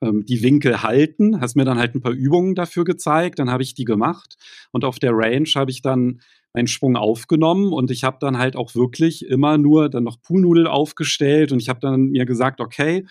[0.00, 3.62] ähm, die Winkel halten, hast mir dann halt ein paar Übungen dafür gezeigt, dann habe
[3.62, 4.36] ich die gemacht
[4.70, 6.20] und auf der Range habe ich dann
[6.52, 10.66] einen Sprung aufgenommen und ich habe dann halt auch wirklich immer nur dann noch Poolnudel
[10.66, 13.06] aufgestellt und ich habe dann mir gesagt, okay,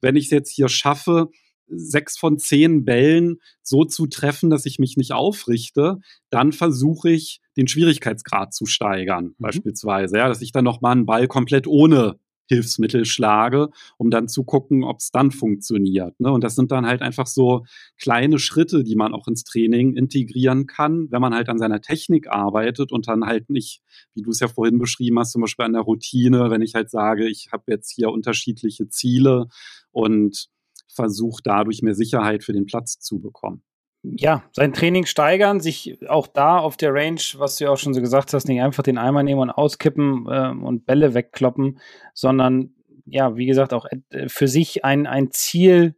[0.00, 1.30] wenn ich es jetzt hier schaffe,
[1.68, 7.40] sechs von zehn Bällen so zu treffen, dass ich mich nicht aufrichte, dann versuche ich
[7.56, 9.34] den Schwierigkeitsgrad zu steigern, mhm.
[9.38, 12.18] beispielsweise, ja, dass ich dann noch mal einen Ball komplett ohne
[12.52, 16.18] Hilfsmittel schlage, um dann zu gucken, ob es dann funktioniert.
[16.20, 16.30] Ne?
[16.30, 17.64] Und das sind dann halt einfach so
[17.98, 22.28] kleine Schritte, die man auch ins Training integrieren kann, wenn man halt an seiner Technik
[22.28, 23.82] arbeitet und dann halt nicht,
[24.14, 26.90] wie du es ja vorhin beschrieben hast, zum Beispiel an der Routine, wenn ich halt
[26.90, 29.46] sage, ich habe jetzt hier unterschiedliche Ziele
[29.90, 30.48] und
[30.88, 33.62] versuche dadurch mehr Sicherheit für den Platz zu bekommen
[34.02, 37.94] ja, sein Training steigern, sich auch da auf der Range, was du ja auch schon
[37.94, 41.78] so gesagt hast, nicht einfach den Eimer nehmen und auskippen äh, und Bälle wegkloppen,
[42.12, 42.74] sondern
[43.06, 45.94] ja, wie gesagt, auch äh, für sich ein, ein Ziel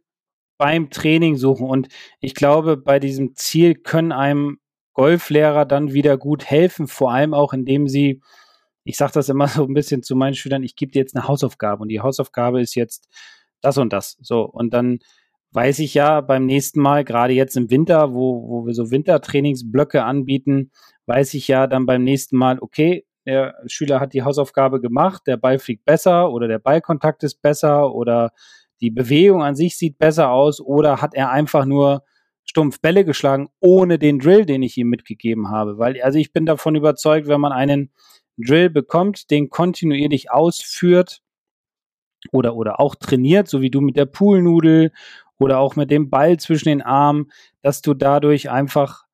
[0.57, 1.67] beim Training suchen.
[1.67, 1.87] Und
[2.19, 4.59] ich glaube, bei diesem Ziel können einem
[4.93, 8.21] Golflehrer dann wieder gut helfen, vor allem auch indem sie,
[8.83, 11.27] ich sage das immer so ein bisschen zu meinen Schülern, ich gebe dir jetzt eine
[11.27, 13.09] Hausaufgabe und die Hausaufgabe ist jetzt
[13.61, 14.17] das und das.
[14.21, 14.99] So, und dann
[15.55, 20.03] weiß ich ja beim nächsten Mal, gerade jetzt im Winter, wo, wo wir so Wintertrainingsblöcke
[20.03, 20.71] anbieten,
[21.05, 25.37] weiß ich ja dann beim nächsten Mal, okay, der Schüler hat die Hausaufgabe gemacht, der
[25.37, 28.31] Ball fliegt besser oder der Ballkontakt ist besser oder
[28.81, 32.03] die Bewegung an sich sieht besser aus oder hat er einfach nur
[32.43, 35.77] stumpf Bälle geschlagen ohne den Drill, den ich ihm mitgegeben habe.
[35.77, 37.91] Weil, also ich bin davon überzeugt, wenn man einen
[38.37, 41.21] Drill bekommt, den kontinuierlich ausführt
[42.31, 44.91] oder, oder auch trainiert, so wie du mit der Poolnudel
[45.39, 49.05] oder auch mit dem Ball zwischen den Armen, dass du dadurch einfach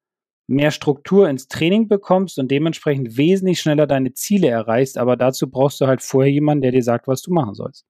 [0.47, 4.97] mehr Struktur ins Training bekommst und dementsprechend wesentlich schneller deine Ziele erreichst.
[4.97, 7.85] Aber dazu brauchst du halt vorher jemanden, der dir sagt, was du machen sollst.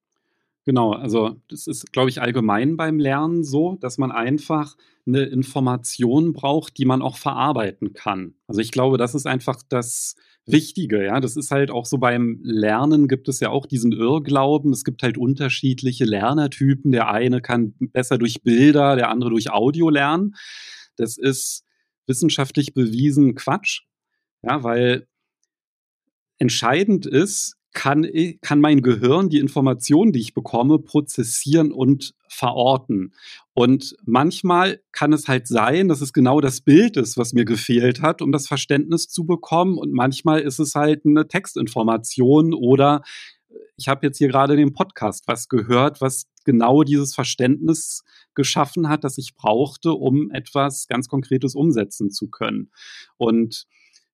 [0.63, 4.75] Genau, also das ist, glaube ich, allgemein beim Lernen so, dass man einfach
[5.07, 8.35] eine Information braucht, die man auch verarbeiten kann.
[8.47, 11.19] Also ich glaube, das ist einfach das Wichtige, ja.
[11.19, 14.73] Das ist halt auch so beim Lernen gibt es ja auch diesen Irrglauben.
[14.73, 16.91] Es gibt halt unterschiedliche Lernertypen.
[16.91, 20.35] Der eine kann besser durch Bilder, der andere durch Audio lernen.
[20.95, 21.63] Das ist
[22.07, 23.81] wissenschaftlich bewiesen Quatsch.
[24.41, 25.07] Ja, weil
[26.39, 28.07] entscheidend ist, kann,
[28.41, 33.13] kann mein Gehirn die Informationen, die ich bekomme, prozessieren und verorten.
[33.53, 38.01] Und manchmal kann es halt sein, dass es genau das Bild ist, was mir gefehlt
[38.01, 39.77] hat, um das Verständnis zu bekommen.
[39.77, 43.01] Und manchmal ist es halt eine Textinformation oder
[43.75, 48.03] ich habe jetzt hier gerade den Podcast was gehört, was genau dieses Verständnis
[48.35, 52.71] geschaffen hat, das ich brauchte, um etwas ganz Konkretes umsetzen zu können.
[53.17, 53.67] Und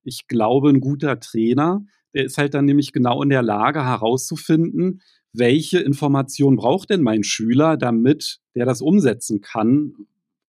[0.04, 5.02] ich glaube, ein guter Trainer, der ist halt dann nämlich genau in der Lage herauszufinden,
[5.38, 9.94] welche Information braucht denn mein Schüler, damit der das umsetzen kann,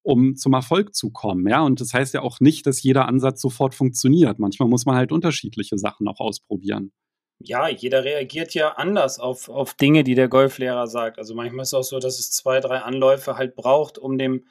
[0.02, 1.46] um zum Erfolg zu kommen.
[1.48, 4.38] Ja, und das heißt ja auch nicht, dass jeder Ansatz sofort funktioniert.
[4.38, 6.92] Manchmal muss man halt unterschiedliche Sachen auch ausprobieren.
[7.40, 11.18] Ja, jeder reagiert ja anders auf, auf Dinge, die der Golflehrer sagt.
[11.18, 14.44] Also manchmal ist es auch so, dass es zwei, drei Anläufe halt braucht, um dem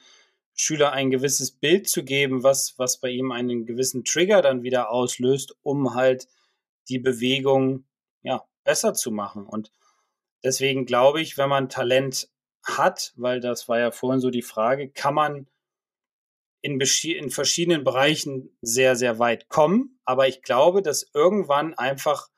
[0.54, 4.90] Schüler ein gewisses Bild zu geben, was, was bei ihm einen gewissen Trigger dann wieder
[4.90, 6.28] auslöst, um halt
[6.88, 7.84] die Bewegung
[8.22, 9.46] ja, besser zu machen.
[9.46, 9.70] Und
[10.44, 12.28] deswegen glaube ich, wenn man Talent
[12.64, 15.48] hat, weil das war ja vorhin so die Frage, kann man
[16.60, 19.98] in, in verschiedenen Bereichen sehr, sehr weit kommen.
[20.04, 22.28] Aber ich glaube, dass irgendwann einfach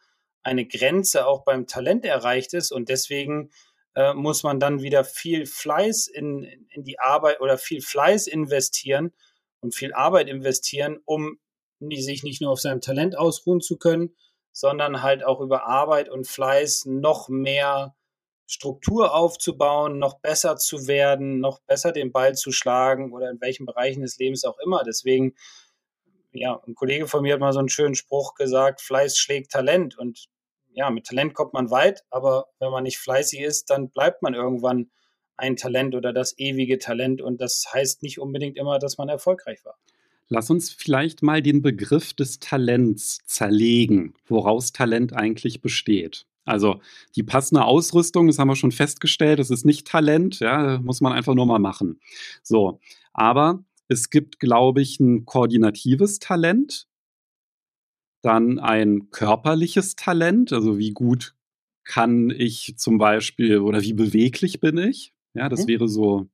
[0.43, 3.51] eine Grenze auch beim Talent erreicht ist und deswegen
[3.95, 9.13] äh, muss man dann wieder viel Fleiß in, in die Arbeit oder viel Fleiß investieren
[9.61, 11.39] und viel Arbeit investieren, um
[11.81, 14.15] sich nicht nur auf seinem Talent ausruhen zu können,
[14.53, 17.95] sondern halt auch über Arbeit und Fleiß noch mehr
[18.47, 23.65] Struktur aufzubauen, noch besser zu werden, noch besser den Ball zu schlagen oder in welchen
[23.65, 24.83] Bereichen des Lebens auch immer.
[24.85, 25.37] Deswegen,
[26.33, 29.97] ja, ein Kollege von mir hat mal so einen schönen Spruch gesagt, Fleiß schlägt Talent.
[29.97, 30.27] Und
[30.73, 34.35] ja, mit Talent kommt man weit, aber wenn man nicht fleißig ist, dann bleibt man
[34.35, 34.91] irgendwann
[35.37, 37.23] ein Talent oder das ewige Talent.
[37.23, 39.79] Und das heißt nicht unbedingt immer, dass man erfolgreich war.
[40.31, 46.25] Lass uns vielleicht mal den Begriff des Talents zerlegen, woraus Talent eigentlich besteht.
[46.45, 46.81] Also
[47.17, 51.13] die passende Ausrüstung, das haben wir schon festgestellt, das ist nicht Talent, ja, muss man
[51.13, 52.01] einfach nur mal machen.
[52.45, 52.81] So,
[53.13, 56.87] aber es gibt, glaube ich, ein koordinatives Talent,
[58.23, 61.35] dann ein körperliches Talent, also wie gut
[61.83, 65.13] kann ich zum Beispiel oder wie beweglich bin ich.
[65.35, 65.69] Ja, das mhm.
[65.69, 66.29] wäre so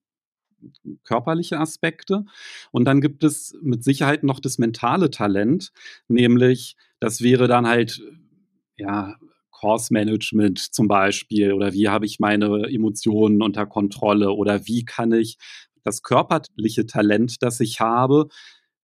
[1.05, 2.25] körperliche Aspekte.
[2.71, 5.73] Und dann gibt es mit Sicherheit noch das mentale Talent,
[6.09, 8.03] nämlich das wäre dann halt,
[8.77, 9.17] ja,
[9.51, 15.13] Course Management zum Beispiel oder wie habe ich meine Emotionen unter Kontrolle oder wie kann
[15.13, 15.39] ich
[15.83, 18.29] das körperliche Talent, das ich habe,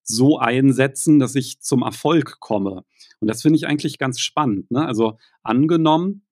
[0.02, 2.84] so einsetzen, dass ich zum Erfolg komme.
[3.20, 4.70] Und das finde ich eigentlich ganz spannend.
[4.70, 4.86] Ne?
[4.86, 6.24] Also angenommen,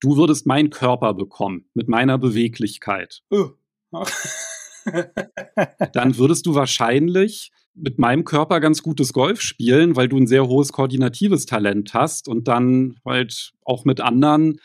[0.00, 3.22] du würdest meinen Körper bekommen mit meiner Beweglichkeit.
[3.30, 3.50] Uh.
[5.92, 10.46] dann würdest du wahrscheinlich mit meinem Körper ganz gutes Golf spielen, weil du ein sehr
[10.48, 14.60] hohes koordinatives Talent hast und dann halt auch mit anderen,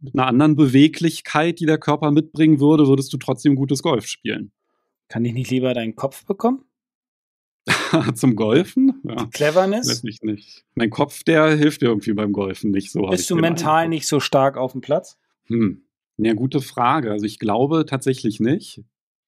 [0.00, 4.52] mit einer anderen Beweglichkeit, die der Körper mitbringen würde, würdest du trotzdem gutes Golf spielen.
[5.08, 6.64] Kann ich nicht lieber deinen Kopf bekommen?
[8.14, 9.00] Zum Golfen?
[9.04, 9.16] Ja.
[9.16, 9.88] Die Cleverness?
[9.88, 10.64] Weiß ich nicht.
[10.74, 13.02] Mein Kopf, der hilft dir irgendwie beim Golfen nicht so.
[13.02, 13.90] Bist du mental Eindruck.
[13.90, 15.18] nicht so stark auf dem Platz?
[15.46, 15.82] Hm.
[16.18, 17.10] Ja, gute Frage.
[17.10, 18.82] Also ich glaube tatsächlich nicht.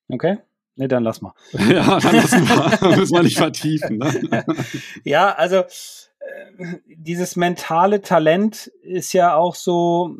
[0.09, 0.39] Okay.
[0.77, 1.35] Ne, dann lass mal.
[1.53, 2.97] ja, dann lass mal.
[2.97, 3.99] Müssen wir nicht vertiefen.
[3.99, 4.45] Ne?
[5.05, 10.17] ja, also äh, dieses mentale Talent ist ja auch so.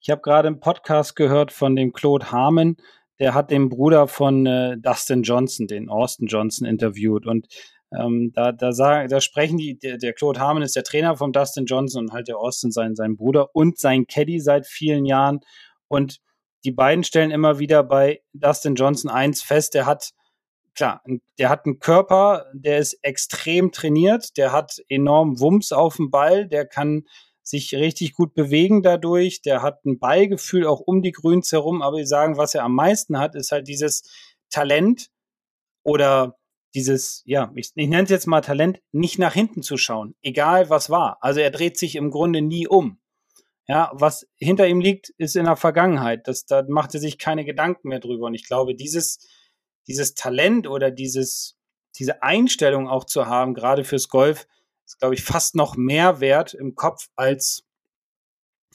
[0.00, 2.76] Ich habe gerade einen Podcast gehört von dem Claude Harmon,
[3.18, 7.26] der hat den Bruder von äh, Dustin Johnson, den Austin Johnson, interviewt.
[7.26, 7.48] Und
[7.96, 11.32] ähm, da, da, sagen, da sprechen die, der, der Claude Harmon ist der Trainer von
[11.32, 15.40] Dustin Johnson und halt der Austin sein, sein Bruder und sein Caddy seit vielen Jahren.
[15.88, 16.18] Und
[16.64, 20.12] die beiden stellen immer wieder bei Dustin Johnson eins fest, der hat,
[20.74, 21.02] klar,
[21.38, 26.46] der hat einen Körper, der ist extrem trainiert, der hat enorm Wumms auf dem Ball,
[26.48, 27.04] der kann
[27.42, 31.96] sich richtig gut bewegen dadurch, der hat ein Ballgefühl auch um die Grüns herum, aber
[31.96, 34.02] sie sagen, was er am meisten hat, ist halt dieses
[34.50, 35.08] Talent
[35.82, 36.36] oder
[36.74, 40.68] dieses, ja, ich, ich nenne es jetzt mal Talent, nicht nach hinten zu schauen, egal
[40.68, 41.16] was war.
[41.20, 43.00] Also er dreht sich im Grunde nie um.
[43.68, 46.26] Ja, was hinter ihm liegt, ist in der Vergangenheit.
[46.26, 48.26] Das, da macht er sich keine Gedanken mehr drüber.
[48.26, 49.28] Und ich glaube, dieses,
[49.86, 51.58] dieses Talent oder dieses,
[51.98, 54.46] diese Einstellung auch zu haben, gerade fürs Golf,
[54.86, 57.64] ist, glaube ich, fast noch mehr wert im Kopf als,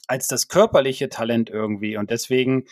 [0.06, 1.96] als das körperliche Talent irgendwie.
[1.96, 2.66] Und deswegen,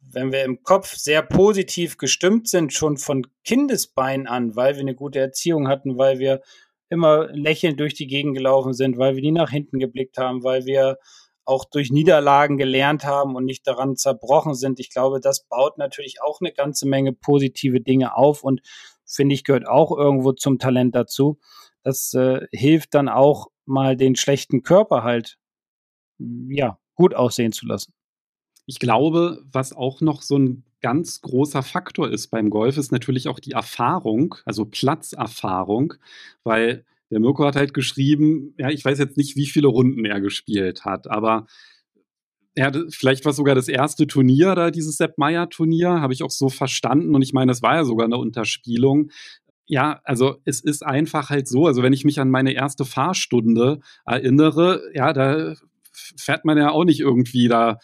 [0.00, 4.96] wenn wir im Kopf sehr positiv gestimmt sind, schon von Kindesbein an, weil wir eine
[4.96, 6.42] gute Erziehung hatten, weil wir
[6.88, 10.66] immer lächelnd durch die Gegend gelaufen sind, weil wir nie nach hinten geblickt haben, weil
[10.66, 10.98] wir
[11.44, 14.80] auch durch Niederlagen gelernt haben und nicht daran zerbrochen sind.
[14.80, 18.62] Ich glaube, das baut natürlich auch eine ganze Menge positive Dinge auf und
[19.04, 21.38] finde ich, gehört auch irgendwo zum Talent dazu.
[21.82, 25.38] Das äh, hilft dann auch mal den schlechten Körper halt,
[26.18, 27.92] ja, gut aussehen zu lassen.
[28.66, 33.28] Ich glaube, was auch noch so ein ganz großer Faktor ist beim Golf, ist natürlich
[33.28, 35.94] auch die Erfahrung, also Platzerfahrung,
[36.44, 40.20] weil der Mirko hat halt geschrieben, ja, ich weiß jetzt nicht, wie viele Runden er
[40.20, 41.46] gespielt hat, aber
[42.54, 46.22] er hat, vielleicht war sogar das erste Turnier da, dieses Sepp Meyer Turnier, habe ich
[46.22, 49.10] auch so verstanden und ich meine, es war ja sogar eine Unterspielung.
[49.66, 53.80] Ja, also es ist einfach halt so, also wenn ich mich an meine erste Fahrstunde
[54.04, 55.54] erinnere, ja, da
[55.92, 57.78] fährt man ja auch nicht irgendwie da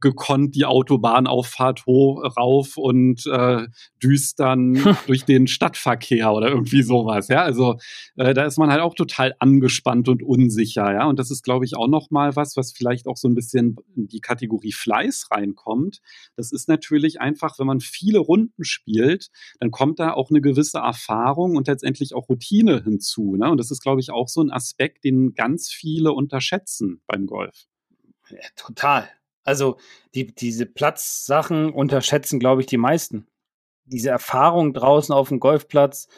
[0.00, 3.66] gekonnt die Autobahnauffahrt hoch, rauf und äh,
[4.02, 4.74] düst dann
[5.06, 7.28] durch den Stadtverkehr oder irgendwie sowas.
[7.28, 7.76] Ja, also
[8.16, 10.92] äh, da ist man halt auch total angespannt und unsicher.
[10.92, 13.34] Ja, und das ist, glaube ich, auch noch mal was, was vielleicht auch so ein
[13.34, 16.00] bisschen in die Kategorie Fleiß reinkommt.
[16.36, 19.30] Das ist natürlich einfach, wenn man viele Runden spielt,
[19.60, 23.36] dann kommt da auch eine gewisse Erfahrung und letztendlich auch Routine hinzu.
[23.36, 23.50] Ne?
[23.50, 27.66] Und das ist, glaube ich, auch so ein Aspekt, den ganz viele unterschätzen beim Golf.
[28.30, 29.08] Ja, total.
[29.46, 29.78] Also
[30.14, 33.26] die, diese Platzsachen unterschätzen, glaube ich, die meisten.
[33.84, 36.08] Diese Erfahrung draußen auf dem Golfplatz,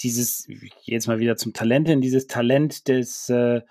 [0.00, 0.46] dieses,
[0.82, 3.62] jetzt mal wieder zum Talent hin, dieses Talent des, äh,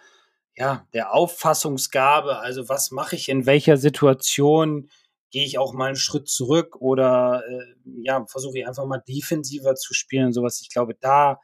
[0.55, 4.89] ja, der Auffassungsgabe, also was mache ich in welcher Situation,
[5.31, 7.73] gehe ich auch mal einen Schritt zurück oder äh,
[8.03, 10.59] ja, versuche ich einfach mal defensiver zu spielen sowas.
[10.61, 11.39] Ich glaube, da,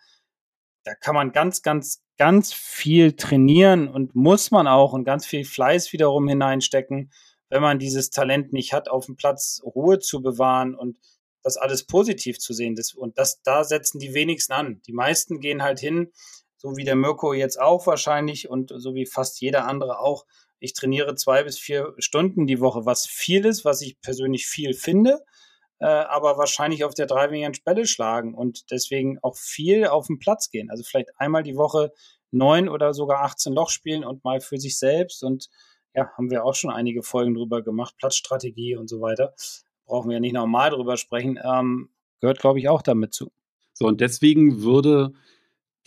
[0.87, 5.43] da kann man ganz, ganz, ganz viel trainieren und muss man auch und ganz viel
[5.43, 7.11] Fleiß wiederum hineinstecken,
[7.49, 10.97] wenn man dieses Talent nicht hat, auf dem Platz Ruhe zu bewahren und
[11.43, 12.75] das alles positiv zu sehen.
[12.75, 14.81] Das, und das, da setzen die wenigsten an.
[14.87, 16.13] Die meisten gehen halt hin,
[16.55, 20.25] so wie der Mirko jetzt auch wahrscheinlich und so wie fast jeder andere auch.
[20.59, 24.73] Ich trainiere zwei bis vier Stunden die Woche, was viel ist, was ich persönlich viel
[24.73, 25.19] finde,
[25.79, 30.49] äh, aber wahrscheinlich auf der Driving Bälle schlagen und deswegen auch viel auf den Platz
[30.49, 30.69] gehen.
[30.69, 31.91] Also vielleicht einmal die Woche
[32.31, 35.49] neun oder sogar 18 Loch spielen und mal für sich selbst und
[35.93, 39.33] ja, haben wir auch schon einige Folgen drüber gemacht, Platzstrategie und so weiter.
[39.85, 41.39] Brauchen wir ja nicht nochmal drüber sprechen.
[41.43, 43.31] Ähm, gehört, glaube ich, auch damit zu.
[43.73, 45.13] So, und deswegen würde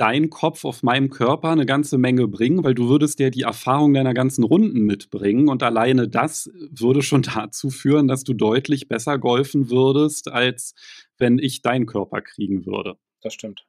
[0.01, 3.93] dein Kopf auf meinem Körper eine ganze Menge bringen, weil du würdest ja die Erfahrung
[3.93, 9.19] deiner ganzen Runden mitbringen und alleine das würde schon dazu führen, dass du deutlich besser
[9.19, 10.75] golfen würdest, als
[11.19, 12.97] wenn ich deinen Körper kriegen würde.
[13.21, 13.67] Das stimmt.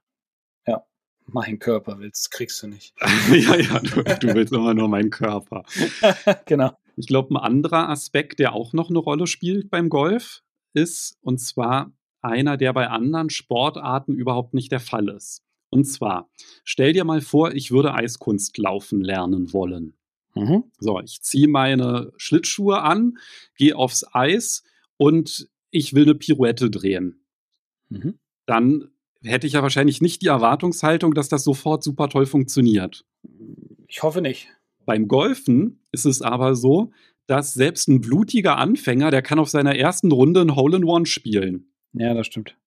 [0.66, 0.86] Ja.
[1.26, 2.96] Mein Körper willst, kriegst du nicht.
[3.32, 5.64] ja, ja, du, du willst immer nur meinen Körper.
[6.46, 6.72] genau.
[6.96, 11.40] Ich glaube, ein anderer Aspekt, der auch noch eine Rolle spielt beim Golf, ist, und
[11.40, 15.44] zwar einer, der bei anderen Sportarten überhaupt nicht der Fall ist.
[15.72, 16.30] Und zwar,
[16.64, 19.96] stell dir mal vor, ich würde Eiskunst laufen lernen wollen.
[20.36, 20.66] Mhm.
[20.80, 23.18] So, ich ziehe meine Schlittschuhe an,
[23.58, 24.64] gehe aufs Eis
[24.98, 27.26] und ich will eine Pirouette drehen.
[27.90, 28.20] Mhm.
[28.46, 28.90] Dann
[29.24, 33.06] hätte ich ja wahrscheinlich nicht die Erwartungshaltung, dass das sofort super toll funktioniert.
[33.88, 34.48] Ich hoffe nicht.
[34.86, 36.92] Beim Golfen ist es aber so,
[37.28, 41.06] dass selbst ein blutiger Anfänger, der kann auf seiner ersten Runde ein Hole in One
[41.06, 41.72] spielen.
[41.94, 42.58] Ja, das stimmt.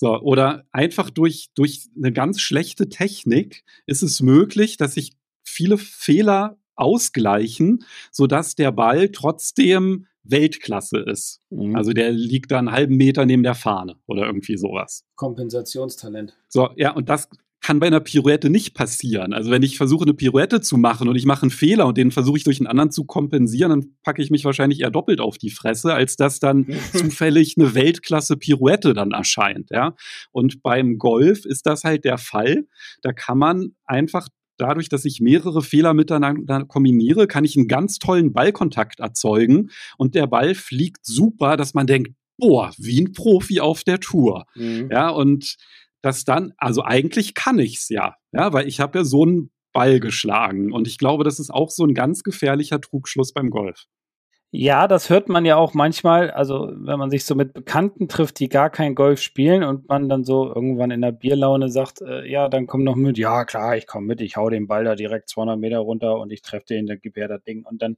[0.00, 5.76] So, oder einfach durch, durch eine ganz schlechte Technik ist es möglich, dass sich viele
[5.76, 11.42] Fehler ausgleichen, sodass der Ball trotzdem Weltklasse ist.
[11.50, 11.76] Mhm.
[11.76, 15.04] Also der liegt da einen halben Meter neben der Fahne oder irgendwie sowas.
[15.16, 16.34] Kompensationstalent.
[16.48, 17.28] So, ja, und das
[17.60, 19.32] kann bei einer Pirouette nicht passieren.
[19.32, 22.10] Also wenn ich versuche, eine Pirouette zu machen und ich mache einen Fehler und den
[22.10, 25.36] versuche ich durch einen anderen zu kompensieren, dann packe ich mich wahrscheinlich eher doppelt auf
[25.36, 29.70] die Fresse, als dass dann zufällig eine Weltklasse Pirouette dann erscheint.
[29.70, 29.94] Ja?
[30.32, 32.66] Und beim Golf ist das halt der Fall.
[33.02, 37.98] Da kann man einfach dadurch, dass ich mehrere Fehler miteinander kombiniere, kann ich einen ganz
[37.98, 43.60] tollen Ballkontakt erzeugen und der Ball fliegt super, dass man denkt, boah, wie ein Profi
[43.60, 44.46] auf der Tour.
[44.54, 44.88] Mhm.
[44.90, 45.56] Ja, und
[46.02, 50.00] dass dann, also eigentlich kann ich's ja, ja, weil ich habe ja so einen Ball
[50.00, 53.86] geschlagen und ich glaube, das ist auch so ein ganz gefährlicher Trugschluss beim Golf.
[54.52, 58.40] Ja, das hört man ja auch manchmal, also wenn man sich so mit Bekannten trifft,
[58.40, 62.28] die gar kein Golf spielen und man dann so irgendwann in der Bierlaune sagt, äh,
[62.28, 64.96] ja, dann komm noch mit, ja klar, ich komme mit, ich hau den Ball da
[64.96, 67.64] direkt 200 Meter runter und ich treffe den, dann gib her das Ding.
[67.64, 67.96] Und dann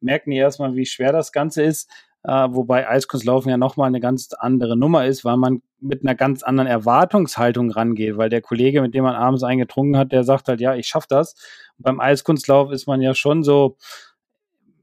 [0.00, 1.88] merken die erstmal, wie schwer das Ganze ist
[2.24, 6.42] äh, wobei Eiskunstlaufen ja nochmal eine ganz andere Nummer ist, weil man mit einer ganz
[6.42, 10.60] anderen Erwartungshaltung rangeht, weil der Kollege, mit dem man abends eingetrunken hat, der sagt halt,
[10.60, 11.34] ja, ich schaff das.
[11.78, 13.76] Und beim Eiskunstlauf ist man ja schon so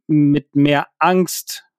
[0.08, 1.70] mit mehr Angst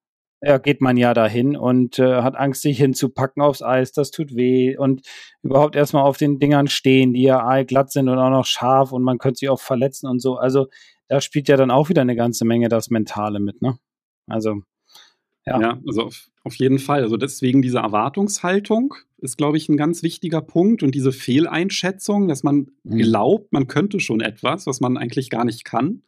[0.42, 4.34] ja, geht man ja dahin und äh, hat Angst, sich hinzupacken aufs Eis, das tut
[4.34, 5.02] weh und
[5.42, 9.02] überhaupt erstmal auf den Dingern stehen, die ja glatt sind und auch noch scharf und
[9.02, 10.36] man könnte sich auch verletzen und so.
[10.36, 10.68] Also
[11.08, 13.78] da spielt ja dann auch wieder eine ganze Menge das Mentale mit, ne?
[14.26, 14.62] Also
[15.46, 17.02] ja, ja also auf, auf jeden Fall.
[17.02, 22.42] Also deswegen diese Erwartungshaltung ist, glaube ich, ein ganz wichtiger Punkt und diese Fehleinschätzung, dass
[22.42, 22.98] man mhm.
[22.98, 26.02] glaubt, man könnte schon etwas, was man eigentlich gar nicht kann.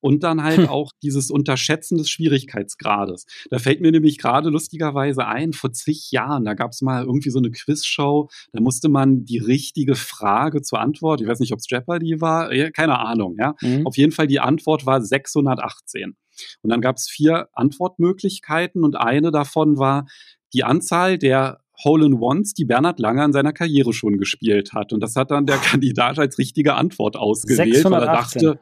[0.00, 0.68] Und dann halt hm.
[0.68, 3.24] auch dieses Unterschätzen des Schwierigkeitsgrades.
[3.48, 7.30] Da fällt mir nämlich gerade lustigerweise ein, vor zig Jahren, da gab es mal irgendwie
[7.30, 11.60] so eine Quizshow, da musste man die richtige Frage zur Antwort, ich weiß nicht, ob
[11.60, 13.54] es Jeopardy war, keine Ahnung, ja.
[13.62, 13.86] Mhm.
[13.86, 16.16] Auf jeden Fall die Antwort war 618.
[16.62, 20.06] Und dann gab es vier Antwortmöglichkeiten und eine davon war
[20.52, 24.92] die Anzahl der Hole-in-Ones, die Bernhard Langer in seiner Karriere schon gespielt hat.
[24.92, 27.92] Und das hat dann der Kandidat als richtige Antwort ausgewählt, 618.
[27.92, 28.60] weil er dachte,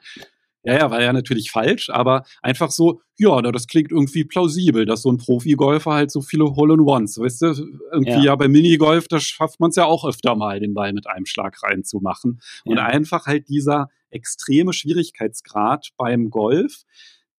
[0.65, 5.03] ja, ja, war ja natürlich falsch, aber einfach so, ja, das klingt irgendwie plausibel, dass
[5.03, 7.47] so ein Profi-Golfer halt so viele Hole-in-Ones, weißt du,
[7.93, 10.93] irgendwie ja, ja bei Minigolf, da schafft man es ja auch öfter mal, den Ball
[10.93, 12.41] mit einem Schlag reinzumachen.
[12.65, 12.73] Ja.
[12.73, 16.85] Und einfach halt dieser extreme Schwierigkeitsgrad beim Golf,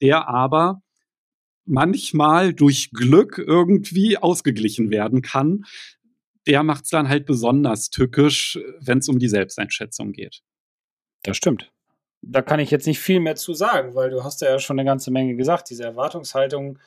[0.04, 0.82] der aber
[1.66, 5.64] manchmal durch Glück irgendwie ausgeglichen werden kann,
[6.45, 10.41] der macht es dann halt besonders tückisch, wenn es um die Selbsteinschätzung geht.
[11.24, 11.72] Das stimmt.
[12.22, 14.86] Da kann ich jetzt nicht viel mehr zu sagen, weil du hast ja schon eine
[14.86, 15.70] ganze Menge gesagt.
[15.70, 16.80] Diese Erwartungshaltung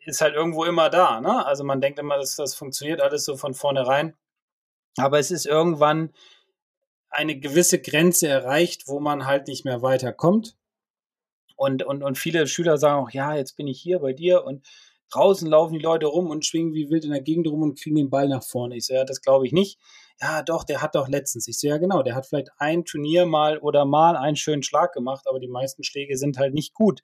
[0.00, 1.22] ist halt irgendwo immer da.
[1.22, 1.46] Ne?
[1.46, 4.14] Also man denkt immer, dass das funktioniert alles so von vornherein.
[4.98, 6.12] Aber es ist irgendwann
[7.08, 10.54] eine gewisse Grenze erreicht, wo man halt nicht mehr weiterkommt
[11.62, 14.66] Und, und, und viele Schüler sagen auch, ja, jetzt bin ich hier bei dir und
[15.10, 17.94] draußen laufen die Leute rum und schwingen wie wild in der Gegend rum und kriegen
[17.94, 18.76] den Ball nach vorne.
[18.76, 19.78] Ich so, ja, das glaube ich nicht.
[20.20, 21.46] Ja, doch, der hat doch letztens.
[21.46, 24.92] Ich so, ja, genau, der hat vielleicht ein Turnier mal oder mal einen schönen Schlag
[24.92, 27.00] gemacht, aber die meisten Schläge sind halt nicht gut,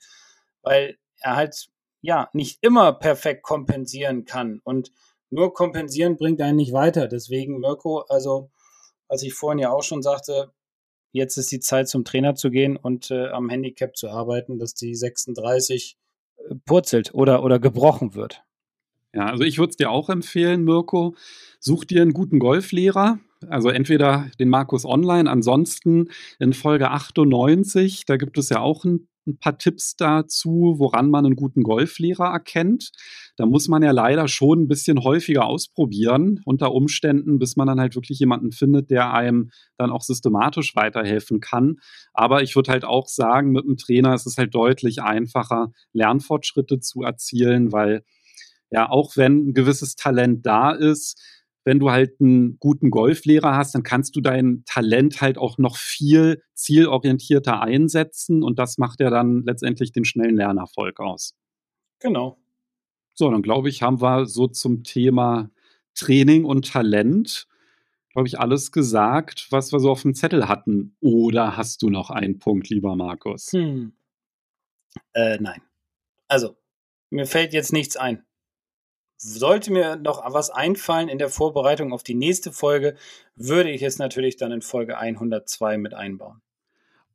[0.62, 1.68] weil er halt,
[2.00, 4.61] ja, nicht immer perfekt kompensieren kann.
[4.64, 4.90] Und
[5.30, 7.06] nur kompensieren bringt einen nicht weiter.
[7.06, 8.50] Deswegen, Mirko, also,
[9.06, 10.52] als ich vorhin ja auch schon sagte,
[11.12, 14.74] jetzt ist die Zeit zum Trainer zu gehen und äh, am Handicap zu arbeiten, dass
[14.74, 15.96] die 36
[16.36, 18.42] äh, purzelt oder, oder gebrochen wird.
[19.14, 21.14] Ja, also ich würde es dir auch empfehlen, Mirko.
[21.61, 23.18] Such dir einen guten Golflehrer.
[23.48, 29.09] Also entweder den Markus Online, ansonsten in Folge 98, da gibt es ja auch einen
[29.28, 32.90] ein paar Tipps dazu, woran man einen guten Golflehrer erkennt.
[33.39, 37.78] Da muss man ja leider schon ein bisschen häufiger ausprobieren, unter Umständen, bis man dann
[37.78, 41.76] halt wirklich jemanden findet, der einem dann auch systematisch weiterhelfen kann.
[42.12, 46.80] Aber ich würde halt auch sagen, mit einem Trainer ist es halt deutlich einfacher, Lernfortschritte
[46.80, 48.03] zu erzielen, weil
[48.72, 51.22] ja, auch wenn ein gewisses Talent da ist,
[51.64, 55.76] wenn du halt einen guten Golflehrer hast, dann kannst du dein Talent halt auch noch
[55.76, 61.36] viel zielorientierter einsetzen und das macht ja dann letztendlich den schnellen Lernerfolg aus.
[62.01, 62.36] Genau.
[63.19, 65.51] So, dann glaube ich, haben wir so zum Thema
[65.97, 67.49] Training und Talent,
[68.12, 70.97] glaube ich, alles gesagt, was wir so auf dem Zettel hatten.
[71.01, 73.53] Oder hast du noch einen Punkt, lieber Markus?
[73.53, 73.93] Hm.
[75.14, 75.61] Äh, nein.
[76.29, 76.57] Also,
[77.11, 78.25] mir fällt jetzt nichts ein.
[79.16, 82.95] Sollte mir noch was einfallen in der Vorbereitung auf die nächste Folge,
[83.35, 86.41] würde ich es natürlich dann in Folge 102 mit einbauen.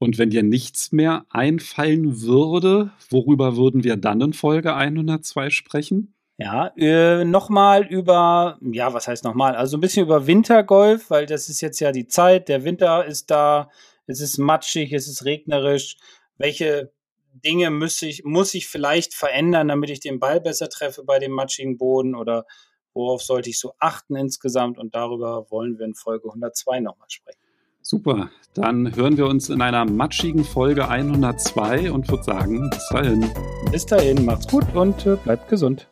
[0.04, 6.14] Und wenn dir nichts mehr einfallen würde, worüber würden wir dann in Folge 102 sprechen?
[6.38, 9.56] Ja, äh, nochmal über, ja, was heißt nochmal?
[9.56, 13.32] Also ein bisschen über Wintergolf, weil das ist jetzt ja die Zeit, der Winter ist
[13.32, 13.70] da,
[14.06, 15.96] es ist matschig, es ist regnerisch.
[16.38, 16.92] Welche
[17.32, 21.32] Dinge muss ich, muss ich vielleicht verändern, damit ich den Ball besser treffe bei dem
[21.32, 22.46] matschigen Boden oder
[22.94, 27.43] worauf sollte ich so achten insgesamt und darüber wollen wir in Folge 102 nochmal sprechen.
[27.86, 33.30] Super, dann hören wir uns in einer matschigen Folge 102 und würde sagen, bis dahin.
[33.72, 35.90] Bis dahin, macht's gut und äh, bleibt gesund.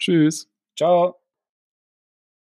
[0.00, 0.50] Tschüss.
[0.76, 1.21] Ciao.